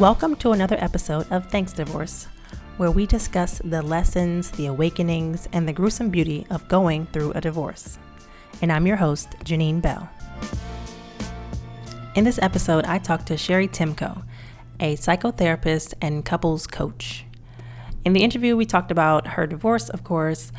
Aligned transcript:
Welcome 0.00 0.34
to 0.36 0.50
another 0.50 0.74
episode 0.80 1.30
of 1.30 1.48
Thanks 1.48 1.72
Divorce, 1.72 2.26
where 2.78 2.90
we 2.90 3.06
discuss 3.06 3.60
the 3.62 3.80
lessons, 3.80 4.50
the 4.50 4.66
awakenings, 4.66 5.48
and 5.52 5.68
the 5.68 5.72
gruesome 5.72 6.10
beauty 6.10 6.48
of 6.50 6.66
going 6.66 7.06
through 7.06 7.30
a 7.30 7.40
divorce. 7.40 7.96
And 8.60 8.72
I'm 8.72 8.88
your 8.88 8.96
host, 8.96 9.36
Janine 9.44 9.80
Bell. 9.80 10.10
In 12.16 12.24
this 12.24 12.40
episode, 12.42 12.84
I 12.86 12.98
talked 12.98 13.26
to 13.26 13.34
Cheri 13.34 13.68
Timko, 13.68 14.24
a 14.80 14.96
psychotherapist 14.96 15.94
and 16.02 16.24
couples 16.24 16.66
coach. 16.66 17.24
In 18.04 18.14
the 18.14 18.24
interview, 18.24 18.56
we 18.56 18.66
talked 18.66 18.90
about 18.90 19.28
her 19.28 19.46
divorce, 19.46 19.88
of 19.88 20.02
course. 20.02 20.50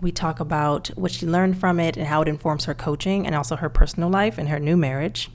We 0.00 0.10
talk 0.10 0.40
about 0.40 0.88
what 0.96 1.12
she 1.12 1.24
learned 1.24 1.56
from 1.56 1.78
it 1.78 1.96
and 1.96 2.08
how 2.08 2.22
it 2.22 2.28
informs 2.28 2.64
her 2.64 2.74
coaching 2.74 3.26
and 3.26 3.36
also 3.36 3.54
her 3.54 3.68
personal 3.68 4.08
life 4.08 4.38
and 4.38 4.48
her 4.48 4.58
new 4.58 4.76
marriage. 4.76 5.30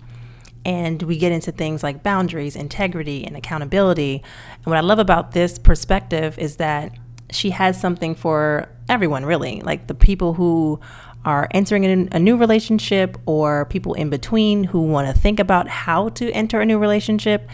And 0.65 1.01
we 1.03 1.17
get 1.17 1.31
into 1.31 1.51
things 1.51 1.83
like 1.83 2.03
boundaries, 2.03 2.55
integrity, 2.55 3.25
and 3.25 3.37
accountability. 3.37 4.23
And 4.55 4.65
what 4.65 4.77
I 4.77 4.81
love 4.81 4.99
about 4.99 5.31
this 5.31 5.57
perspective 5.57 6.37
is 6.37 6.57
that 6.57 6.91
she 7.31 7.51
has 7.51 7.79
something 7.79 8.15
for 8.15 8.69
everyone, 8.89 9.25
really. 9.25 9.61
Like 9.61 9.87
the 9.87 9.93
people 9.93 10.33
who 10.33 10.79
are 11.25 11.47
entering 11.51 11.83
in 11.83 12.09
a 12.11 12.19
new 12.19 12.37
relationship 12.37 13.17
or 13.25 13.65
people 13.65 13.93
in 13.93 14.09
between 14.09 14.65
who 14.65 14.81
want 14.81 15.13
to 15.13 15.19
think 15.19 15.39
about 15.39 15.67
how 15.67 16.09
to 16.09 16.31
enter 16.31 16.61
a 16.61 16.65
new 16.65 16.77
relationship. 16.77 17.49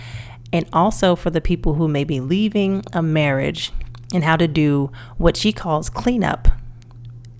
And 0.52 0.68
also 0.72 1.16
for 1.16 1.32
the 1.32 1.42
people 1.42 1.76
who 1.76 1.88
may 1.88 2.04
be 2.04 2.20
leaving 2.20 2.84
a 2.94 3.02
marriage 3.02 3.72
and 4.14 4.24
how 4.24 4.38
to 4.38 4.48
do 4.48 4.92
what 5.18 5.36
she 5.36 5.52
calls 5.52 5.90
cleanup 5.90 6.48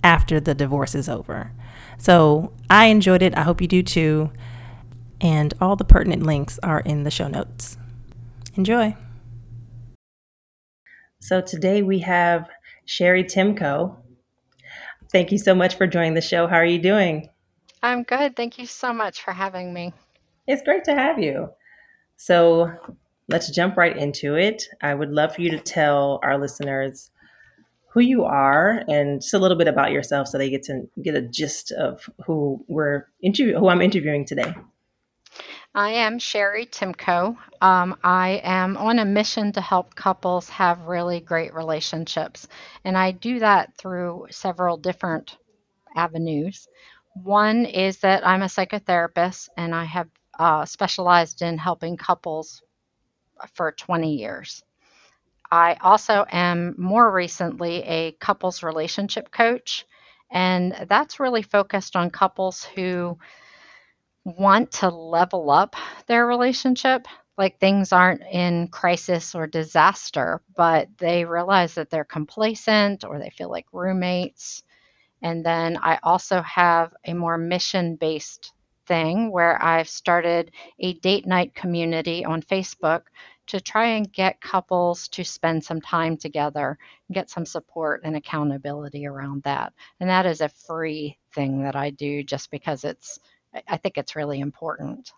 after 0.02 0.40
the 0.40 0.54
divorce 0.54 0.94
is 0.94 1.08
over. 1.08 1.52
So 1.98 2.52
I 2.68 2.86
enjoyed 2.86 3.22
it. 3.22 3.36
I 3.38 3.42
hope 3.42 3.60
you 3.60 3.68
do 3.68 3.82
too 3.82 4.32
and 5.20 5.54
all 5.60 5.76
the 5.76 5.84
pertinent 5.84 6.22
links 6.22 6.58
are 6.62 6.80
in 6.80 7.04
the 7.04 7.10
show 7.10 7.28
notes. 7.28 7.76
Enjoy. 8.54 8.96
So 11.20 11.40
today 11.40 11.82
we 11.82 12.00
have 12.00 12.48
Cheri 12.86 13.24
Timko. 13.24 13.96
Thank 15.10 15.32
you 15.32 15.38
so 15.38 15.54
much 15.54 15.76
for 15.76 15.86
joining 15.86 16.14
the 16.14 16.20
show. 16.20 16.46
How 16.46 16.56
are 16.56 16.66
you 16.66 16.78
doing? 16.78 17.28
I'm 17.82 18.02
good. 18.02 18.36
Thank 18.36 18.58
you 18.58 18.66
so 18.66 18.92
much 18.92 19.22
for 19.22 19.32
having 19.32 19.72
me. 19.72 19.92
It's 20.46 20.62
great 20.62 20.84
to 20.84 20.94
have 20.94 21.18
you. 21.18 21.50
So 22.16 22.72
let's 23.28 23.50
jump 23.50 23.76
right 23.76 23.96
into 23.96 24.34
it. 24.34 24.64
I 24.82 24.94
would 24.94 25.10
love 25.10 25.34
for 25.34 25.42
you 25.42 25.50
to 25.50 25.58
tell 25.58 26.20
our 26.22 26.38
listeners 26.38 27.10
who 27.88 28.00
you 28.00 28.24
are 28.24 28.82
and 28.88 29.20
just 29.20 29.34
a 29.34 29.38
little 29.38 29.56
bit 29.56 29.68
about 29.68 29.92
yourself 29.92 30.26
so 30.26 30.36
they 30.36 30.50
get 30.50 30.64
to 30.64 30.82
get 31.00 31.14
a 31.14 31.22
gist 31.22 31.70
of 31.72 32.10
who 32.26 32.64
we're 32.66 33.06
interview 33.22 33.56
who 33.58 33.68
I'm 33.68 33.80
interviewing 33.80 34.24
today. 34.24 34.52
I 35.74 35.90
am 35.90 36.20
Cheri 36.20 36.66
Timko. 36.66 37.36
Um, 37.60 37.96
I 38.04 38.40
am 38.44 38.76
on 38.76 39.00
a 39.00 39.04
mission 39.04 39.50
to 39.52 39.60
help 39.60 39.96
couples 39.96 40.48
have 40.50 40.86
really 40.86 41.18
great 41.20 41.52
relationships, 41.52 42.46
and 42.84 42.96
I 42.96 43.10
do 43.10 43.40
that 43.40 43.74
through 43.76 44.28
several 44.30 44.76
different 44.76 45.36
avenues. 45.96 46.68
One 47.14 47.66
is 47.66 47.98
that 48.00 48.26
I'm 48.26 48.42
a 48.42 48.46
psychotherapist, 48.46 49.48
and 49.56 49.74
I 49.74 49.84
have 49.84 50.08
uh, 50.38 50.64
specialized 50.64 51.42
in 51.42 51.58
helping 51.58 51.96
couples 51.96 52.62
for 53.54 53.72
20 53.72 54.14
years. 54.14 54.62
I 55.50 55.76
also 55.80 56.24
am 56.30 56.74
more 56.78 57.10
recently 57.10 57.82
a 57.82 58.12
couples 58.12 58.62
relationship 58.62 59.32
coach, 59.32 59.86
and 60.30 60.86
that's 60.88 61.20
really 61.20 61.42
focused 61.42 61.96
on 61.96 62.10
couples 62.10 62.64
who 62.64 63.18
want 64.24 64.72
to 64.72 64.88
level 64.88 65.50
up 65.50 65.76
their 66.06 66.26
relationship, 66.26 67.06
like 67.36 67.58
things 67.58 67.92
aren't 67.92 68.22
in 68.22 68.68
crisis 68.68 69.34
or 69.34 69.46
disaster, 69.46 70.40
but 70.56 70.88
they 70.98 71.24
realize 71.24 71.74
that 71.74 71.90
they're 71.90 72.04
complacent 72.04 73.04
or 73.04 73.18
they 73.18 73.30
feel 73.30 73.50
like 73.50 73.66
roommates. 73.72 74.62
And 75.22 75.44
then 75.44 75.78
I 75.78 75.98
also 76.02 76.42
have 76.42 76.94
a 77.04 77.14
more 77.14 77.38
mission 77.38 77.96
based 77.96 78.52
thing 78.86 79.30
where 79.32 79.62
I've 79.62 79.88
started 79.88 80.52
a 80.78 80.94
date 80.94 81.26
night 81.26 81.54
community 81.54 82.24
on 82.24 82.42
Facebook 82.42 83.02
to 83.46 83.60
try 83.60 83.86
and 83.86 84.10
get 84.10 84.40
couples 84.40 85.08
to 85.08 85.24
spend 85.24 85.64
some 85.64 85.80
time 85.80 86.16
together 86.16 86.78
and 87.08 87.14
get 87.14 87.28
some 87.30 87.44
support 87.44 88.00
and 88.04 88.16
accountability 88.16 89.06
around 89.06 89.42
that. 89.42 89.72
And 90.00 90.08
that 90.08 90.26
is 90.26 90.40
a 90.40 90.48
free 90.48 91.18
thing 91.34 91.62
that 91.62 91.76
I 91.76 91.90
do 91.90 92.22
just 92.22 92.50
because 92.50 92.84
it's 92.84 93.18
I 93.68 93.76
think 93.76 93.98
it's 93.98 94.16
really 94.16 94.40
important. 94.40 95.12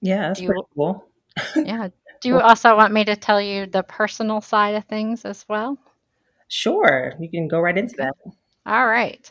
Yeah, 0.00 0.28
that's 0.28 0.40
you, 0.40 0.64
cool. 0.74 1.06
yeah. 1.56 1.88
Do 2.20 2.28
you 2.28 2.40
also 2.40 2.76
want 2.76 2.92
me 2.92 3.04
to 3.04 3.16
tell 3.16 3.40
you 3.40 3.66
the 3.66 3.82
personal 3.82 4.40
side 4.40 4.74
of 4.74 4.84
things 4.84 5.24
as 5.24 5.44
well? 5.48 5.78
Sure. 6.48 7.14
You 7.18 7.30
can 7.30 7.48
go 7.48 7.60
right 7.60 7.76
into 7.76 7.94
that. 7.96 8.14
All 8.66 8.86
right. 8.86 9.30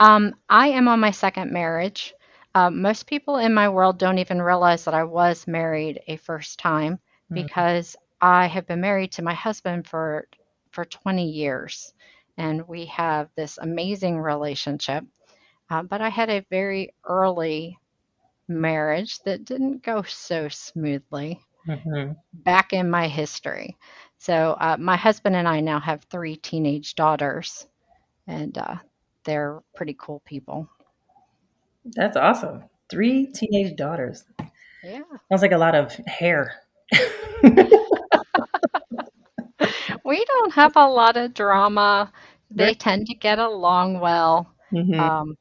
Um, 0.00 0.34
I 0.48 0.68
am 0.68 0.88
on 0.88 1.00
my 1.00 1.12
second 1.12 1.52
marriage. 1.52 2.14
Uh, 2.54 2.70
most 2.70 3.06
people 3.06 3.36
in 3.36 3.54
my 3.54 3.68
world 3.68 3.98
don't 3.98 4.18
even 4.18 4.40
realize 4.42 4.84
that 4.84 4.94
I 4.94 5.04
was 5.04 5.46
married 5.46 6.00
a 6.08 6.16
first 6.16 6.58
time 6.58 6.94
mm-hmm. 6.94 7.34
because 7.34 7.96
I 8.20 8.46
have 8.46 8.66
been 8.66 8.80
married 8.80 9.12
to 9.12 9.22
my 9.22 9.34
husband 9.34 9.86
for 9.86 10.28
for 10.70 10.84
20 10.84 11.30
years, 11.30 11.94
and 12.36 12.68
we 12.68 12.86
have 12.86 13.30
this 13.34 13.58
amazing 13.58 14.18
relationship. 14.18 15.04
Uh, 15.68 15.82
but 15.82 16.00
I 16.00 16.08
had 16.08 16.30
a 16.30 16.46
very 16.50 16.94
early 17.04 17.78
marriage 18.48 19.18
that 19.24 19.44
didn't 19.44 19.82
go 19.82 20.02
so 20.02 20.48
smoothly 20.48 21.40
mm-hmm. 21.66 22.12
back 22.32 22.72
in 22.72 22.88
my 22.90 23.08
history. 23.08 23.76
So, 24.18 24.56
uh, 24.60 24.76
my 24.78 24.96
husband 24.96 25.36
and 25.36 25.46
I 25.46 25.60
now 25.60 25.80
have 25.80 26.04
three 26.04 26.36
teenage 26.36 26.94
daughters, 26.94 27.66
and 28.26 28.56
uh, 28.56 28.76
they're 29.24 29.60
pretty 29.74 29.96
cool 29.98 30.22
people. 30.24 30.68
That's 31.84 32.16
awesome. 32.16 32.64
Three 32.88 33.26
teenage 33.26 33.76
daughters. 33.76 34.24
Yeah. 34.82 35.00
Sounds 35.28 35.42
like 35.42 35.52
a 35.52 35.58
lot 35.58 35.74
of 35.74 35.92
hair. 36.06 36.54
we 40.04 40.24
don't 40.24 40.52
have 40.52 40.76
a 40.76 40.86
lot 40.86 41.16
of 41.16 41.34
drama. 41.34 42.12
They 42.50 42.74
tend 42.74 43.06
to 43.08 43.14
get 43.14 43.38
along 43.38 44.00
well. 44.00 44.54
Mm-hmm. 44.72 44.98
Um, 44.98 45.36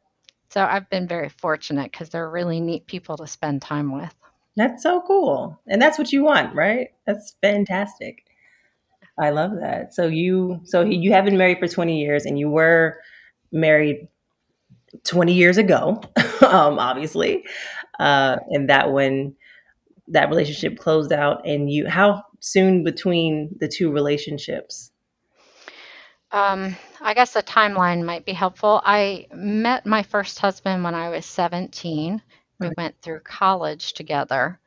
so 0.55 0.63
I've 0.63 0.89
been 0.89 1.05
very 1.05 1.27
fortunate 1.27 1.91
because 1.91 2.07
they're 2.07 2.29
really 2.29 2.61
neat 2.61 2.87
people 2.87 3.17
to 3.17 3.27
spend 3.27 3.61
time 3.61 3.91
with. 3.93 4.15
That's 4.55 4.83
so 4.83 5.03
cool. 5.05 5.59
And 5.67 5.81
that's 5.81 5.97
what 5.97 6.13
you 6.13 6.23
want, 6.23 6.55
right? 6.55 6.91
That's 7.05 7.35
fantastic. 7.41 8.23
I 9.19 9.31
love 9.31 9.51
that. 9.59 9.93
So 9.93 10.07
you 10.07 10.61
so 10.63 10.81
you 10.81 11.11
have 11.11 11.25
been 11.25 11.37
married 11.37 11.59
for 11.59 11.67
20 11.67 11.99
years 11.99 12.25
and 12.25 12.39
you 12.39 12.49
were 12.49 12.99
married 13.51 14.07
20 15.03 15.33
years 15.33 15.57
ago, 15.57 16.01
um, 16.41 16.79
obviously. 16.79 17.43
Uh, 17.99 18.37
and 18.51 18.69
that 18.69 18.93
when 18.93 19.35
that 20.07 20.29
relationship 20.29 20.79
closed 20.79 21.11
out 21.11 21.45
and 21.45 21.69
you 21.69 21.85
how 21.85 22.23
soon 22.39 22.85
between 22.85 23.53
the 23.59 23.67
two 23.67 23.91
relationships? 23.91 24.89
Um, 26.31 26.75
I 27.01 27.13
guess 27.13 27.35
a 27.35 27.43
timeline 27.43 28.03
might 28.03 28.25
be 28.25 28.33
helpful. 28.33 28.81
I 28.83 29.27
met 29.33 29.85
my 29.85 30.03
first 30.03 30.39
husband 30.39 30.83
when 30.83 30.95
I 30.95 31.09
was 31.09 31.25
17. 31.25 32.21
We 32.59 32.69
went 32.77 32.99
through 33.01 33.19
college 33.19 33.93
together, 33.93 34.59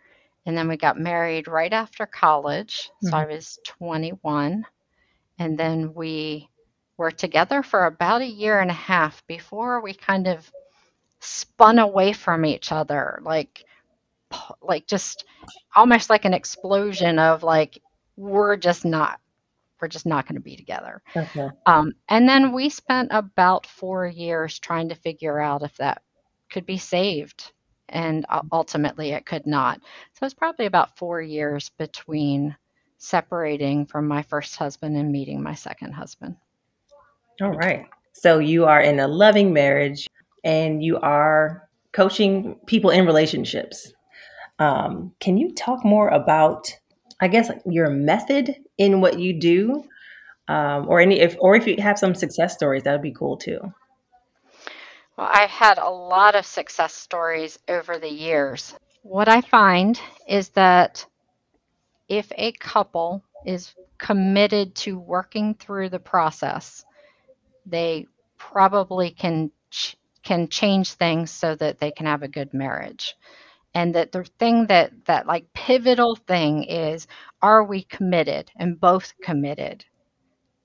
and 0.46 0.56
then 0.56 0.68
we 0.68 0.76
got 0.76 0.98
married 0.98 1.48
right 1.48 1.72
after 1.72 2.06
college. 2.06 2.90
So 3.02 3.16
I 3.16 3.22
mm-hmm. 3.22 3.32
was 3.32 3.58
21. 3.64 4.64
And 5.38 5.58
then 5.58 5.94
we 5.94 6.48
were 6.96 7.10
together 7.10 7.62
for 7.62 7.86
about 7.86 8.22
a 8.22 8.26
year 8.26 8.60
and 8.60 8.70
a 8.70 8.74
half 8.74 9.26
before 9.26 9.80
we 9.80 9.94
kind 9.94 10.26
of 10.26 10.50
spun 11.20 11.78
away 11.78 12.12
from 12.12 12.44
each 12.44 12.72
other, 12.72 13.20
like, 13.22 13.64
like 14.60 14.86
just 14.86 15.24
almost 15.74 16.10
like 16.10 16.24
an 16.24 16.34
explosion 16.34 17.18
of 17.18 17.42
like, 17.42 17.80
we're 18.16 18.56
just 18.56 18.84
not 18.84 19.20
we're 19.80 19.88
just 19.88 20.06
not 20.06 20.26
going 20.26 20.34
to 20.34 20.40
be 20.40 20.56
together. 20.56 21.02
Okay. 21.16 21.48
Um, 21.66 21.92
and 22.08 22.28
then 22.28 22.52
we 22.52 22.68
spent 22.68 23.08
about 23.12 23.66
four 23.66 24.06
years 24.06 24.58
trying 24.58 24.88
to 24.88 24.94
figure 24.94 25.38
out 25.38 25.62
if 25.62 25.76
that 25.76 26.02
could 26.50 26.66
be 26.66 26.78
saved. 26.78 27.52
And 27.88 28.26
ultimately, 28.52 29.12
it 29.12 29.24
could 29.24 29.46
not. 29.46 29.80
So 30.12 30.26
it's 30.26 30.34
probably 30.34 30.66
about 30.66 30.98
four 30.98 31.22
years 31.22 31.70
between 31.78 32.54
separating 32.98 33.86
from 33.86 34.06
my 34.06 34.22
first 34.22 34.56
husband 34.56 34.96
and 34.96 35.10
meeting 35.10 35.42
my 35.42 35.54
second 35.54 35.92
husband. 35.92 36.36
All 37.40 37.52
right. 37.52 37.86
So 38.12 38.40
you 38.40 38.66
are 38.66 38.80
in 38.80 38.98
a 38.98 39.08
loving 39.08 39.52
marriage 39.52 40.08
and 40.44 40.82
you 40.82 40.98
are 40.98 41.68
coaching 41.92 42.56
people 42.66 42.90
in 42.90 43.06
relationships. 43.06 43.92
Um, 44.58 45.14
can 45.20 45.38
you 45.38 45.54
talk 45.54 45.84
more 45.84 46.08
about 46.08 46.76
I 47.20 47.28
guess 47.28 47.50
your 47.66 47.90
method 47.90 48.54
in 48.78 49.00
what 49.00 49.18
you 49.18 49.38
do, 49.38 49.84
um, 50.48 50.88
or 50.88 51.00
any 51.00 51.20
if 51.20 51.36
or 51.40 51.56
if 51.56 51.66
you 51.66 51.76
have 51.78 51.98
some 51.98 52.14
success 52.14 52.54
stories, 52.54 52.84
that 52.84 52.92
would 52.92 53.02
be 53.02 53.12
cool 53.12 53.36
too. 53.36 53.60
Well, 55.16 55.28
I've 55.30 55.50
had 55.50 55.78
a 55.78 55.90
lot 55.90 56.36
of 56.36 56.46
success 56.46 56.94
stories 56.94 57.58
over 57.68 57.98
the 57.98 58.10
years. 58.10 58.72
What 59.02 59.28
I 59.28 59.40
find 59.40 60.00
is 60.28 60.50
that 60.50 61.04
if 62.08 62.30
a 62.36 62.52
couple 62.52 63.24
is 63.44 63.74
committed 63.98 64.74
to 64.76 64.98
working 64.98 65.54
through 65.54 65.88
the 65.88 65.98
process, 65.98 66.84
they 67.66 68.06
probably 68.38 69.10
can 69.10 69.50
ch- 69.70 69.96
can 70.22 70.48
change 70.48 70.92
things 70.92 71.30
so 71.30 71.54
that 71.56 71.80
they 71.80 71.90
can 71.90 72.06
have 72.06 72.22
a 72.22 72.28
good 72.28 72.54
marriage. 72.54 73.16
And 73.78 73.94
that 73.94 74.10
the 74.10 74.24
thing 74.24 74.66
that 74.66 74.90
that 75.04 75.28
like 75.28 75.52
pivotal 75.52 76.16
thing 76.16 76.64
is 76.64 77.06
are 77.40 77.62
we 77.62 77.84
committed 77.84 78.50
and 78.56 78.80
both 78.80 79.12
committed 79.22 79.84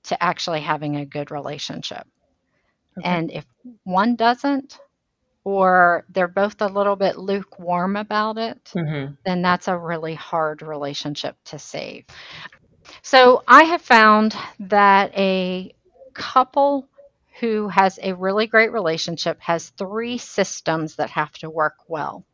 to 0.04 0.20
actually 0.20 0.62
having 0.62 0.96
a 0.96 1.06
good 1.06 1.30
relationship? 1.30 2.08
Okay. 2.98 3.08
And 3.08 3.30
if 3.30 3.46
one 3.84 4.16
doesn't, 4.16 4.80
or 5.44 6.04
they're 6.08 6.26
both 6.26 6.60
a 6.60 6.66
little 6.66 6.96
bit 6.96 7.16
lukewarm 7.16 7.94
about 7.94 8.36
it, 8.36 8.72
mm-hmm. 8.74 9.14
then 9.24 9.42
that's 9.42 9.68
a 9.68 9.78
really 9.78 10.14
hard 10.14 10.60
relationship 10.60 11.36
to 11.44 11.56
save. 11.56 12.04
So 13.02 13.44
I 13.46 13.62
have 13.62 13.82
found 13.82 14.34
that 14.58 15.16
a 15.16 15.72
couple 16.14 16.88
who 17.38 17.68
has 17.68 18.00
a 18.02 18.16
really 18.16 18.48
great 18.48 18.72
relationship 18.72 19.40
has 19.40 19.68
three 19.70 20.18
systems 20.18 20.96
that 20.96 21.10
have 21.10 21.32
to 21.34 21.48
work 21.48 21.76
well. 21.86 22.24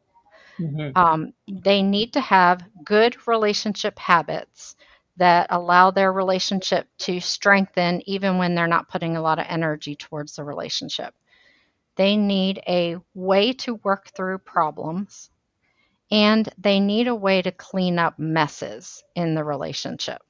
Mm-hmm. 0.61 0.97
Um, 0.97 1.33
they 1.49 1.83
need 1.83 2.13
to 2.13 2.21
have 2.21 2.63
good 2.85 3.17
relationship 3.27 3.99
habits 3.99 4.77
that 5.17 5.47
allow 5.51 5.91
their 5.91 6.13
relationship 6.13 6.89
to 6.99 7.21
strengthen 7.21 8.03
even 8.09 8.39
when 8.39 8.55
they're 8.55 8.67
not 8.67 8.89
putting 8.89 9.17
a 9.17 9.23
lot 9.23 9.39
of 9.39 9.47
energy 9.49 9.95
towards 9.97 10.37
the 10.37 10.45
relationship. 10.45 11.15
They 11.97 12.17
need 12.17 12.63
a 12.67 12.97
way 13.15 13.53
to 13.55 13.75
work 13.77 14.11
through 14.15 14.39
problems 14.39 15.31
and 16.11 16.49
they 16.59 16.81
need 16.81 17.09
a 17.09 17.15
way 17.15 17.43
to 17.43 17.53
clean 17.53 17.99
up 17.99 18.19
messes 18.19 19.03
in 19.15 19.35
the 19.35 19.45
relationship. 19.45 20.23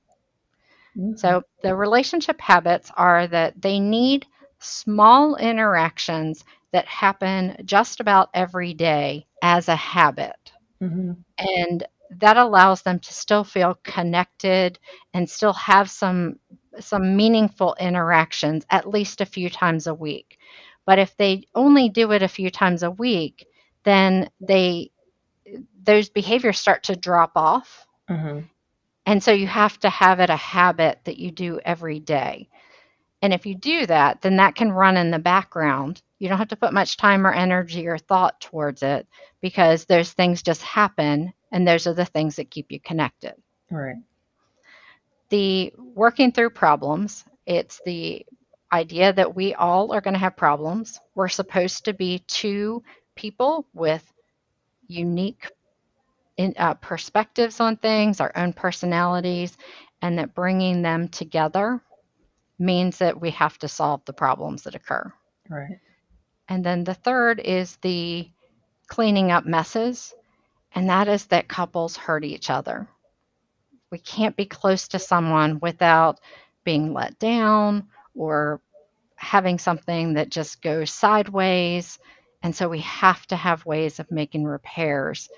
Mm-hmm. 0.97 1.17
So, 1.17 1.43
the 1.63 1.75
relationship 1.75 2.41
habits 2.41 2.91
are 2.97 3.27
that 3.29 3.61
they 3.63 3.79
need 3.79 4.27
small 4.59 5.37
interactions 5.37 6.45
that 6.73 6.87
happen 6.87 7.57
just 7.65 8.01
about 8.01 8.31
every 8.35 8.75
day 8.75 9.27
as 9.43 9.69
a 9.69 9.77
habit. 9.77 10.53
Mm-hmm. 10.83 11.13
And 11.39 11.87
that 12.19 12.37
allows 12.37 12.83
them 12.83 12.99
to 12.99 13.13
still 13.13 13.45
feel 13.45 13.79
connected 13.85 14.79
and 15.15 15.29
still 15.29 15.53
have 15.53 15.91
some 15.91 16.39
some 16.79 17.17
meaningful 17.17 17.77
interactions 17.81 18.65
at 18.71 18.89
least 18.89 19.21
a 19.21 19.27
few 19.27 19.51
times 19.51 19.87
a 19.87 19.95
week. 19.95 20.39
But 20.87 20.99
if 20.99 21.17
they 21.17 21.45
only 21.55 21.89
do 21.89 22.13
it 22.13 22.23
a 22.23 22.29
few 22.29 22.51
times 22.51 22.83
a 22.83 22.91
week, 22.91 23.47
then 23.85 24.31
they 24.41 24.91
those 25.83 26.09
behaviors 26.09 26.59
start 26.59 26.85
to 26.85 26.97
drop 26.97 27.33
off. 27.37 27.87
Mm-hmm. 28.09 28.41
And 29.07 29.23
so 29.23 29.33
you 29.33 29.47
have 29.47 29.79
to 29.81 29.91
have 29.91 30.21
it 30.21 30.31
a 30.31 30.37
habit 30.37 31.01
that 31.05 31.19
you 31.19 31.31
do 31.31 31.61
every 31.65 32.01
day. 32.01 32.49
And 33.23 33.33
if 33.33 33.47
you 33.47 33.55
do 33.55 33.87
that, 33.87 34.21
then 34.23 34.37
that 34.37 34.55
can 34.55 34.73
run 34.73 34.97
in 34.97 35.11
the 35.11 35.19
background. 35.19 36.03
You 36.21 36.29
don't 36.29 36.39
have 36.39 36.49
to 36.49 36.57
put 36.57 36.73
much 36.73 36.97
time 36.97 37.27
or 37.27 37.33
energy 37.33 37.89
or 37.89 37.99
thought 37.99 38.41
towards 38.41 38.83
it 38.83 39.09
because 39.41 39.87
those 39.87 40.13
things 40.13 40.43
just 40.43 40.63
happen 40.63 41.33
and 41.51 41.67
those 41.67 41.87
are 41.87 41.95
the 41.95 42.05
things 42.05 42.37
that 42.37 42.51
keep 42.51 42.71
you 42.71 42.79
connected. 42.79 43.35
Right. 43.71 43.97
The 45.31 45.73
working 45.79 46.31
through 46.31 46.51
problems, 46.51 47.25
it's 47.47 47.81
the 47.85 48.27
idea 48.71 49.13
that 49.15 49.35
we 49.35 49.55
all 49.55 49.93
are 49.93 50.03
going 50.03 50.15
to 50.15 50.21
have 50.21 50.37
problems. 50.37 51.01
We're 51.15 51.29
supposed 51.29 51.87
to 51.87 51.95
be 51.95 52.23
two 52.29 52.83
people 53.17 53.67
with 53.73 54.05
unique 54.87 55.51
in, 56.37 56.55
uh, 56.59 56.75
perspectives 56.75 57.61
on 57.61 57.77
things, 57.77 58.21
our 58.21 58.33
own 58.37 58.53
personalities, 58.53 59.57
and 60.03 60.19
that 60.19 60.35
bringing 60.35 60.83
them 60.83 61.09
together 61.09 61.81
means 62.59 62.99
that 62.99 63.21
we 63.21 63.31
have 63.31 63.57
to 63.59 63.69
solve 63.69 64.05
the 64.05 64.13
problems 64.13 64.65
that 64.65 64.75
occur. 64.75 65.13
Right. 65.49 65.81
And 66.51 66.65
then 66.65 66.83
the 66.83 66.95
third 66.95 67.39
is 67.39 67.77
the 67.77 68.29
cleaning 68.89 69.31
up 69.31 69.47
messes, 69.47 70.13
and 70.75 70.91
that 70.91 71.07
is 71.07 71.27
that 71.27 71.49
couples 71.49 71.97
hurt 71.97 72.25
each 72.25 72.51
other. 72.51 72.89
We 73.91 73.99
can't 73.99 74.37
be 74.37 74.47
close 74.47 74.89
to 74.89 74.99
someone 74.99 75.61
without 75.61 76.21
being 76.65 76.93
let 76.93 77.19
down 77.21 77.89
or 78.17 78.61
having 79.15 79.59
something 79.59 80.15
that 80.15 80.31
just 80.31 80.61
goes 80.61 80.91
sideways. 80.91 81.99
And 82.43 82.55
so 82.55 82.69
we 82.69 82.81
have 82.81 83.25
to 83.29 83.37
have 83.37 83.65
ways 83.65 84.01
of 84.01 84.11
making 84.11 84.45
repairs 84.45 85.29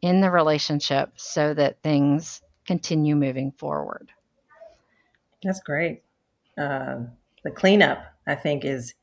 in 0.00 0.22
the 0.22 0.30
relationship 0.30 1.12
so 1.16 1.52
that 1.52 1.82
things 1.82 2.40
continue 2.66 3.14
moving 3.14 3.52
forward. 3.52 4.10
That's 5.42 5.60
great. 5.60 6.02
Uh, 6.56 7.00
the 7.44 7.50
cleanup, 7.50 8.04
I 8.26 8.36
think, 8.36 8.64
is 8.64 8.94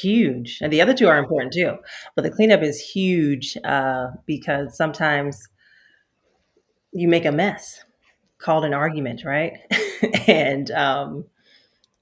huge. 0.00 0.58
And 0.60 0.72
the 0.72 0.80
other 0.80 0.94
two 0.94 1.08
are 1.08 1.18
important 1.18 1.52
too. 1.52 1.76
But 2.14 2.22
the 2.22 2.30
cleanup 2.30 2.62
is 2.62 2.80
huge 2.80 3.56
uh, 3.64 4.08
because 4.26 4.76
sometimes 4.76 5.48
you 6.92 7.08
make 7.08 7.24
a 7.24 7.32
mess 7.32 7.84
called 8.38 8.64
an 8.64 8.74
argument, 8.74 9.24
right? 9.24 9.58
and 10.26 10.70
um, 10.70 11.24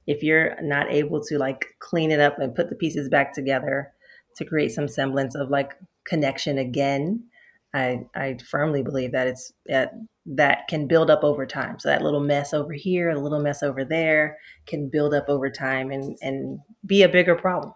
if 0.06 0.22
you're 0.22 0.56
not 0.62 0.92
able 0.92 1.22
to 1.24 1.38
like 1.38 1.74
clean 1.78 2.10
it 2.10 2.20
up 2.20 2.38
and 2.38 2.54
put 2.54 2.68
the 2.68 2.76
pieces 2.76 3.08
back 3.08 3.32
together 3.32 3.92
to 4.36 4.44
create 4.44 4.72
some 4.72 4.88
semblance 4.88 5.34
of 5.34 5.50
like 5.50 5.72
connection 6.04 6.58
again, 6.58 7.24
I, 7.72 8.06
I 8.14 8.38
firmly 8.48 8.82
believe 8.82 9.12
that 9.12 9.28
it's 9.28 9.52
that 9.66 9.92
that 10.26 10.68
can 10.68 10.86
build 10.86 11.10
up 11.10 11.22
over 11.24 11.46
time. 11.46 11.78
So 11.78 11.88
that 11.88 12.02
little 12.02 12.20
mess 12.20 12.52
over 12.52 12.72
here, 12.72 13.10
a 13.10 13.18
little 13.20 13.40
mess 13.40 13.62
over 13.62 13.84
there 13.84 14.38
can 14.66 14.88
build 14.88 15.14
up 15.14 15.28
over 15.28 15.50
time 15.50 15.90
and, 15.90 16.16
and 16.20 16.60
be 16.84 17.02
a 17.02 17.08
bigger 17.08 17.34
problem. 17.34 17.72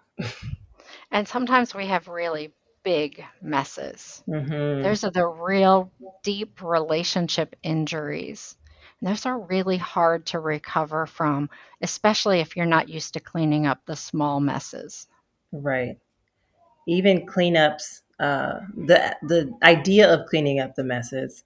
And 1.10 1.26
sometimes 1.26 1.74
we 1.74 1.86
have 1.86 2.08
really 2.08 2.52
big 2.82 3.24
messes. 3.40 4.22
Mm-hmm. 4.28 4.82
Those 4.82 5.04
are 5.04 5.10
the 5.10 5.26
real 5.26 5.90
deep 6.22 6.62
relationship 6.62 7.56
injuries. 7.62 8.56
And 9.00 9.10
those 9.10 9.26
are 9.26 9.38
really 9.38 9.78
hard 9.78 10.26
to 10.26 10.38
recover 10.38 11.06
from, 11.06 11.50
especially 11.82 12.40
if 12.40 12.56
you're 12.56 12.66
not 12.66 12.88
used 12.88 13.14
to 13.14 13.20
cleaning 13.20 13.66
up 13.66 13.80
the 13.86 13.96
small 13.96 14.40
messes. 14.40 15.06
Right. 15.52 15.98
Even 16.86 17.26
cleanups 17.26 18.02
uh, 18.20 18.60
the 18.76 19.16
the 19.22 19.52
idea 19.62 20.12
of 20.12 20.26
cleaning 20.26 20.60
up 20.60 20.74
the 20.74 20.84
messes, 20.84 21.44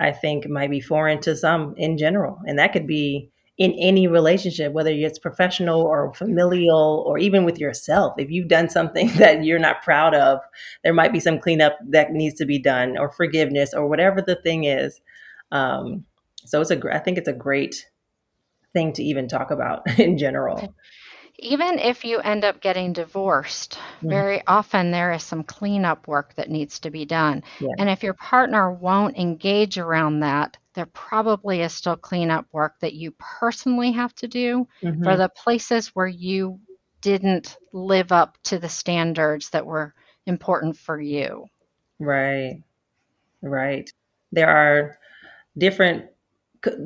I 0.00 0.12
think, 0.12 0.48
might 0.48 0.70
be 0.70 0.80
foreign 0.80 1.20
to 1.22 1.36
some 1.36 1.74
in 1.76 1.98
general, 1.98 2.40
and 2.46 2.58
that 2.58 2.72
could 2.72 2.86
be 2.86 3.30
in 3.58 3.72
any 3.72 4.06
relationship, 4.06 4.72
whether 4.72 4.90
it's 4.90 5.18
professional 5.18 5.80
or 5.80 6.12
familial, 6.14 7.04
or 7.06 7.18
even 7.18 7.44
with 7.44 7.58
yourself. 7.58 8.14
If 8.18 8.30
you've 8.30 8.48
done 8.48 8.68
something 8.68 9.08
that 9.16 9.44
you're 9.44 9.58
not 9.58 9.82
proud 9.82 10.14
of, 10.14 10.40
there 10.84 10.94
might 10.94 11.12
be 11.12 11.20
some 11.20 11.38
cleanup 11.38 11.78
that 11.88 12.12
needs 12.12 12.34
to 12.36 12.46
be 12.46 12.58
done, 12.58 12.98
or 12.98 13.10
forgiveness, 13.10 13.72
or 13.74 13.86
whatever 13.86 14.20
the 14.20 14.36
thing 14.36 14.64
is. 14.64 15.00
Um, 15.52 16.04
so 16.44 16.60
it's 16.60 16.70
a, 16.70 16.80
I 16.92 16.98
think 16.98 17.18
it's 17.18 17.28
a 17.28 17.32
great 17.32 17.86
thing 18.72 18.92
to 18.94 19.02
even 19.02 19.28
talk 19.28 19.50
about 19.50 19.88
in 19.98 20.18
general 20.18 20.74
even 21.38 21.78
if 21.78 22.04
you 22.04 22.18
end 22.18 22.44
up 22.44 22.60
getting 22.60 22.92
divorced, 22.92 23.72
mm-hmm. 23.74 24.08
very 24.08 24.42
often 24.46 24.90
there 24.90 25.12
is 25.12 25.22
some 25.22 25.44
cleanup 25.44 26.06
work 26.08 26.34
that 26.34 26.50
needs 26.50 26.80
to 26.80 26.90
be 26.90 27.04
done. 27.04 27.42
Yeah. 27.60 27.70
And 27.78 27.90
if 27.90 28.02
your 28.02 28.14
partner 28.14 28.70
won't 28.70 29.16
engage 29.16 29.78
around 29.78 30.20
that, 30.20 30.56
there 30.76 30.86
probably 30.86 31.62
is 31.62 31.72
still 31.72 31.96
cleanup 31.96 32.46
work 32.52 32.74
that 32.80 32.94
you 32.94 33.12
personally 33.18 33.90
have 33.92 34.14
to 34.16 34.28
do 34.28 34.68
mm-hmm. 34.82 35.02
for 35.02 35.16
the 35.16 35.30
places 35.30 35.88
where 35.88 36.06
you 36.06 36.60
didn't 37.00 37.56
live 37.72 38.12
up 38.12 38.38
to 38.44 38.58
the 38.58 38.68
standards 38.68 39.50
that 39.50 39.66
were 39.66 39.94
important 40.26 40.76
for 40.76 41.00
you. 41.00 41.46
Right. 41.98 42.62
Right. 43.42 43.90
There 44.32 44.48
are 44.48 44.98
different 45.56 46.06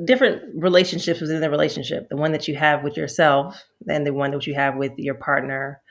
different 0.05 0.43
relationships 0.55 1.21
within 1.21 1.41
the 1.41 1.49
relationship 1.49 2.07
the 2.09 2.15
one 2.15 2.33
that 2.33 2.47
you 2.47 2.55
have 2.55 2.83
with 2.83 2.95
yourself 2.95 3.63
and 3.87 4.05
the 4.05 4.13
one 4.13 4.29
that 4.29 4.45
you 4.45 4.53
have 4.53 4.75
with 4.75 4.91
your 4.97 5.15
partner 5.15 5.81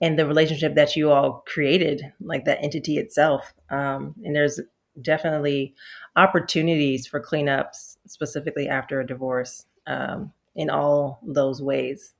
and 0.00 0.18
the 0.18 0.26
relationship 0.26 0.74
that 0.74 0.96
you 0.96 1.12
all 1.12 1.44
created 1.46 2.02
like 2.20 2.44
that 2.44 2.60
entity 2.60 2.96
itself 2.98 3.52
um, 3.70 4.14
and 4.24 4.34
there's 4.34 4.58
definitely 5.00 5.74
opportunities 6.16 7.06
for 7.06 7.20
cleanups 7.20 7.96
specifically 8.06 8.68
after 8.68 9.00
a 9.00 9.06
divorce 9.06 9.66
um, 9.86 10.32
in 10.54 10.70
all 10.70 11.20
those 11.22 11.62
ways 11.62 12.14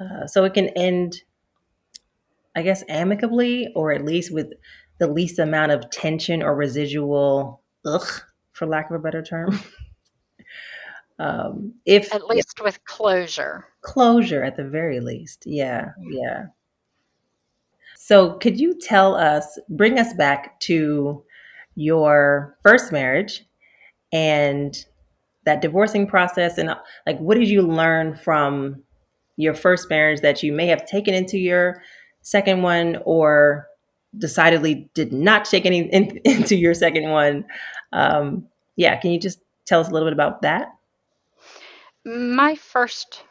uh, 0.00 0.26
so 0.26 0.44
it 0.44 0.54
can 0.54 0.68
end 0.70 1.22
i 2.56 2.62
guess 2.62 2.82
amicably 2.88 3.72
or 3.74 3.92
at 3.92 4.04
least 4.04 4.32
with 4.32 4.52
the 4.98 5.06
least 5.06 5.38
amount 5.38 5.72
of 5.72 5.88
tension 5.90 6.42
or 6.42 6.54
residual 6.54 7.60
ugh 7.86 8.22
for 8.52 8.66
lack 8.66 8.90
of 8.90 8.96
a 8.96 8.98
better 8.98 9.22
term 9.22 9.58
Um, 11.20 11.74
if 11.84 12.12
at 12.14 12.26
least 12.28 12.54
yeah, 12.58 12.64
with 12.64 12.82
closure, 12.86 13.66
closure 13.82 14.42
at 14.42 14.56
the 14.56 14.64
very 14.64 15.00
least. 15.00 15.42
Yeah, 15.46 15.90
yeah. 16.10 16.46
So, 17.94 18.38
could 18.38 18.58
you 18.58 18.80
tell 18.80 19.14
us, 19.14 19.58
bring 19.68 19.98
us 19.98 20.14
back 20.14 20.58
to 20.60 21.22
your 21.74 22.56
first 22.62 22.92
marriage 22.92 23.44
and 24.12 24.84
that 25.44 25.62
divorcing 25.62 26.06
process 26.06 26.58
and 26.58 26.74
like 27.06 27.18
what 27.18 27.38
did 27.38 27.48
you 27.48 27.62
learn 27.62 28.16
from 28.16 28.82
your 29.36 29.54
first 29.54 29.88
marriage 29.88 30.20
that 30.20 30.42
you 30.42 30.52
may 30.52 30.66
have 30.66 30.84
taken 30.84 31.14
into 31.14 31.38
your 31.38 31.82
second 32.22 32.62
one 32.62 32.98
or 33.04 33.66
decidedly 34.18 34.90
did 34.94 35.12
not 35.12 35.44
take 35.44 35.64
any 35.64 35.80
in, 35.92 36.18
into 36.24 36.56
your 36.56 36.74
second 36.74 37.10
one? 37.10 37.44
Um, 37.92 38.46
yeah 38.76 38.96
can 38.96 39.10
you 39.10 39.18
just 39.18 39.40
tell 39.66 39.80
us 39.80 39.88
a 39.88 39.90
little 39.92 40.06
bit 40.06 40.12
about 40.12 40.42
that? 40.42 40.68
My 42.04 42.54
first 42.56 43.22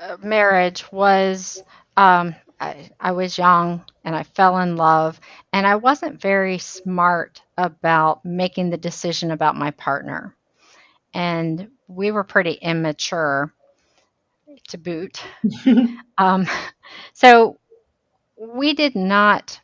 uh, 0.00 0.16
marriage 0.22 0.84
was 0.90 1.62
um, 1.96 2.34
I, 2.60 2.90
I 2.98 3.12
was 3.12 3.38
young 3.38 3.84
and 4.04 4.14
I 4.14 4.22
fell 4.22 4.58
in 4.58 4.76
love, 4.76 5.20
and 5.52 5.66
I 5.66 5.76
wasn't 5.76 6.20
very 6.20 6.58
smart 6.58 7.42
about 7.58 8.24
making 8.24 8.70
the 8.70 8.76
decision 8.76 9.30
about 9.30 9.56
my 9.56 9.72
partner. 9.72 10.34
And 11.12 11.68
we 11.88 12.10
were 12.10 12.24
pretty 12.24 12.52
immature 12.52 13.52
to 14.68 14.78
boot. 14.78 15.22
um, 16.18 16.46
so 17.12 17.58
we 18.36 18.74
did 18.74 18.94
not, 18.96 19.60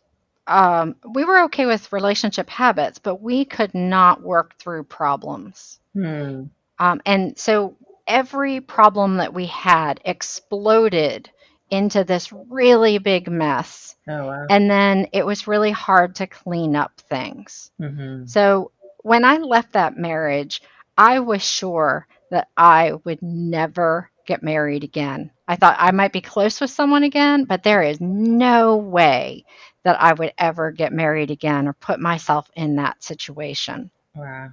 um, 0.47 0.97
we 1.15 1.25
were 1.25 1.45
okay 1.45 1.67
with 1.67 1.93
relationship 1.93 2.49
habits, 2.51 2.99
but 2.99 3.23
we 3.23 3.45
could 3.45 3.75
not 3.75 4.23
work 4.23 4.59
through 4.59 4.85
problems. 4.85 5.79
Hmm. 5.95 6.45
Um, 6.79 7.01
and 7.07 7.39
so 7.39 7.77
every 8.07 8.61
problem 8.61 9.19
that 9.19 9.33
we 9.33 9.47
had 9.47 10.01
exploded 10.05 11.31
into 11.73 12.05
this 12.05 12.33
really 12.33 12.99
big 12.99 13.31
mess. 13.31 13.97
Oh, 14.07 14.27
wow. 14.27 14.47
And 14.51 14.71
then 14.71 15.09
it 15.13 15.25
was 15.25 15.49
really 15.49 15.71
hard 15.71 16.17
to 16.17 16.27
clean 16.27 16.77
up 16.77 17.01
things. 17.01 17.71
Mm-hmm. 17.81 18.27
So 18.27 18.71
when 18.99 19.25
I 19.25 19.39
left 19.39 19.73
that 19.73 19.97
marriage, 19.97 20.63
I 20.97 21.21
was 21.21 21.43
sure 21.43 22.07
that 22.31 22.49
I 22.57 22.93
would 23.05 23.23
never 23.23 24.11
get 24.27 24.43
married 24.43 24.85
again. 24.85 25.31
I 25.49 25.57
thought 25.57 25.77
I 25.79 25.91
might 25.91 26.13
be 26.13 26.21
close 26.21 26.61
with 26.61 26.71
someone 26.71 27.03
again, 27.03 27.45
but 27.45 27.63
there 27.63 27.83
is 27.83 28.01
no 28.01 28.77
way 28.77 29.45
that 29.85 30.01
I 30.01 30.13
would 30.13 30.33
ever 30.39 30.71
get 30.71 30.93
married 30.93 31.31
again 31.31 31.67
or 31.67 31.73
put 31.73 31.99
myself 31.99 32.51
in 32.55 32.77
that 32.77 33.03
situation. 33.03 33.91
Wow. 34.15 34.51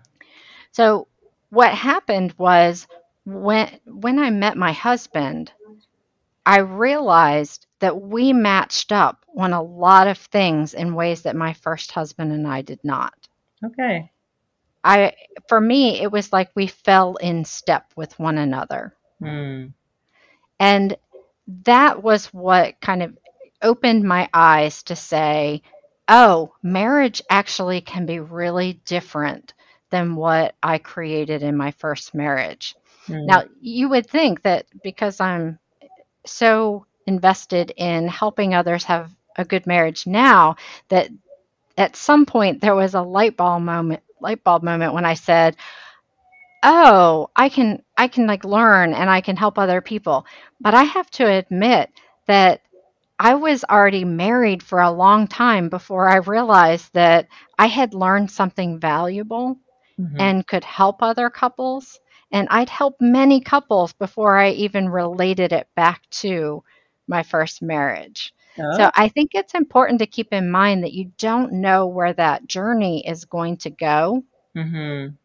So 0.71 1.07
what 1.49 1.73
happened 1.73 2.33
was 2.38 2.88
when 3.25 3.69
when 3.85 4.19
I 4.19 4.29
met 4.29 4.57
my 4.57 4.71
husband, 4.71 5.51
I 6.49 6.61
realized 6.61 7.67
that 7.77 8.01
we 8.01 8.33
matched 8.33 8.91
up 8.91 9.23
on 9.37 9.53
a 9.53 9.61
lot 9.61 10.07
of 10.07 10.17
things 10.17 10.73
in 10.73 10.95
ways 10.95 11.21
that 11.21 11.35
my 11.35 11.53
first 11.53 11.91
husband 11.91 12.31
and 12.31 12.47
I 12.47 12.63
did 12.63 12.79
not. 12.83 13.13
Okay. 13.63 14.11
I 14.83 15.13
for 15.47 15.61
me 15.61 16.01
it 16.01 16.11
was 16.11 16.33
like 16.33 16.49
we 16.55 16.65
fell 16.65 17.17
in 17.17 17.45
step 17.45 17.93
with 17.95 18.17
one 18.17 18.39
another. 18.39 18.95
Mm. 19.21 19.73
And 20.59 20.97
that 21.65 22.01
was 22.01 22.25
what 22.33 22.81
kind 22.81 23.03
of 23.03 23.15
opened 23.61 24.03
my 24.03 24.27
eyes 24.33 24.81
to 24.83 24.95
say, 24.95 25.61
oh, 26.07 26.55
marriage 26.63 27.21
actually 27.29 27.81
can 27.81 28.07
be 28.07 28.19
really 28.19 28.81
different 28.85 29.53
than 29.91 30.15
what 30.15 30.55
I 30.63 30.79
created 30.79 31.43
in 31.43 31.55
my 31.55 31.69
first 31.73 32.15
marriage. 32.15 32.75
Mm. 33.07 33.27
Now, 33.27 33.43
you 33.61 33.89
would 33.89 34.07
think 34.07 34.41
that 34.41 34.65
because 34.81 35.19
I'm 35.19 35.59
so 36.25 36.85
invested 37.07 37.73
in 37.77 38.07
helping 38.07 38.53
others 38.53 38.83
have 38.85 39.11
a 39.38 39.45
good 39.45 39.65
marriage 39.65 40.05
now 40.05 40.55
that 40.89 41.09
at 41.77 41.95
some 41.95 42.25
point 42.25 42.61
there 42.61 42.75
was 42.75 42.93
a 42.93 43.01
light 43.01 43.38
bulb 43.38 43.63
moment 43.63 44.03
light 44.21 44.43
bulb 44.43 44.63
moment 44.63 44.93
when 44.93 45.05
I 45.05 45.13
said, 45.13 45.55
"Oh, 46.63 47.29
I 47.35 47.49
can 47.49 47.81
I 47.97 48.07
can 48.07 48.27
like 48.27 48.43
learn 48.43 48.93
and 48.93 49.09
I 49.09 49.21
can 49.21 49.38
help 49.38 49.57
other 49.57 49.81
people." 49.81 50.25
But 50.59 50.73
I 50.73 50.83
have 50.83 51.09
to 51.11 51.25
admit 51.25 51.91
that 52.27 52.61
I 53.19 53.35
was 53.35 53.65
already 53.65 54.05
married 54.05 54.63
for 54.63 54.79
a 54.79 54.91
long 54.91 55.27
time 55.27 55.69
before 55.69 56.07
I 56.07 56.17
realized 56.17 56.93
that 56.93 57.27
I 57.57 57.67
had 57.67 57.93
learned 57.93 58.31
something 58.31 58.79
valuable 58.79 59.57
mm-hmm. 59.99 60.19
and 60.19 60.47
could 60.47 60.63
help 60.63 61.01
other 61.01 61.29
couples. 61.29 61.99
And 62.31 62.48
I'd 62.50 62.69
helped 62.69 63.01
many 63.01 63.41
couples 63.41 63.93
before 63.93 64.38
I 64.38 64.51
even 64.51 64.89
related 64.89 65.51
it 65.51 65.67
back 65.75 66.07
to 66.12 66.63
my 67.07 67.24
first 67.24 67.62
marriage. 67.62 68.33
Oh. 68.59 68.77
So 68.77 68.91
I 68.93 69.07
think 69.07 69.31
it's 69.33 69.55
important 69.55 70.00
to 70.00 70.05
keep 70.05 70.33
in 70.33 70.51
mind 70.51 70.83
that 70.83 70.93
you 70.93 71.12
don't 71.17 71.53
know 71.53 71.88
where 71.88 72.13
that 72.13 72.48
journey 72.48 73.07
is 73.07 73.25
going 73.25 73.57
to 73.57 73.69
go. 73.69 74.24
Mm-hmm. 74.55 75.15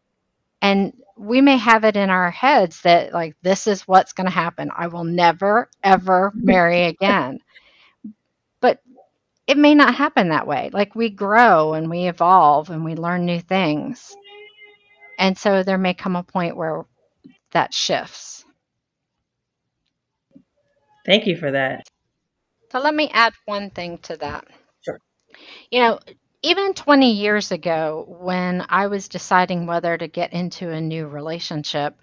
And 0.61 0.93
we 1.17 1.41
may 1.41 1.57
have 1.57 1.83
it 1.83 1.95
in 1.95 2.09
our 2.09 2.31
heads 2.31 2.81
that, 2.81 3.13
like, 3.13 3.35
this 3.41 3.67
is 3.67 3.87
what's 3.87 4.13
going 4.13 4.25
to 4.25 4.33
happen. 4.33 4.71
I 4.75 4.87
will 4.87 5.03
never, 5.03 5.69
ever 5.83 6.31
marry 6.35 6.85
again. 6.85 7.39
but 8.61 8.81
it 9.47 9.57
may 9.57 9.75
not 9.75 9.93
happen 9.93 10.29
that 10.29 10.47
way. 10.47 10.71
Like, 10.73 10.95
we 10.95 11.09
grow 11.09 11.73
and 11.75 11.89
we 11.89 12.07
evolve 12.07 12.71
and 12.71 12.83
we 12.83 12.95
learn 12.95 13.25
new 13.25 13.39
things. 13.39 14.15
And 15.19 15.37
so 15.37 15.63
there 15.63 15.77
may 15.77 15.93
come 15.93 16.15
a 16.15 16.23
point 16.23 16.57
where 16.57 16.85
that 17.55 17.73
shifts. 17.73 18.43
Thank 21.05 21.25
you 21.25 21.37
for 21.37 21.51
that. 21.51 21.87
So 22.69 22.79
let 22.79 22.93
me 22.93 23.09
add 23.13 23.31
one 23.45 23.69
thing 23.69 23.97
to 23.99 24.17
that. 24.17 24.45
Sure. 24.81 24.99
You 25.71 25.79
know, 25.79 25.99
even 26.41 26.73
20 26.73 27.13
years 27.13 27.53
ago, 27.53 28.17
when 28.19 28.65
I 28.67 28.87
was 28.87 29.07
deciding 29.07 29.67
whether 29.67 29.97
to 29.97 30.07
get 30.09 30.33
into 30.33 30.69
a 30.69 30.81
new 30.81 31.07
relationship, 31.07 31.97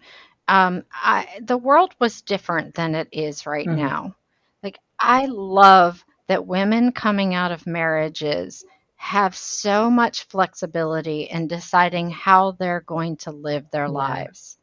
um, 0.48 0.84
I, 0.90 1.28
the 1.42 1.58
world 1.58 1.94
was 1.98 2.22
different 2.22 2.74
than 2.74 2.94
it 2.94 3.08
is 3.12 3.44
right 3.44 3.66
mm-hmm. 3.66 3.76
now. 3.76 4.16
Like, 4.62 4.78
I 4.98 5.26
love 5.26 6.02
that 6.28 6.46
women 6.46 6.92
coming 6.92 7.34
out 7.34 7.52
of 7.52 7.66
marriages 7.66 8.64
have 8.96 9.36
so 9.36 9.90
much 9.90 10.24
flexibility 10.24 11.24
in 11.24 11.46
deciding 11.46 12.10
how 12.10 12.52
they're 12.52 12.80
going 12.86 13.16
to 13.18 13.32
live 13.32 13.70
their 13.70 13.84
yeah. 13.84 13.90
lives. 13.90 14.58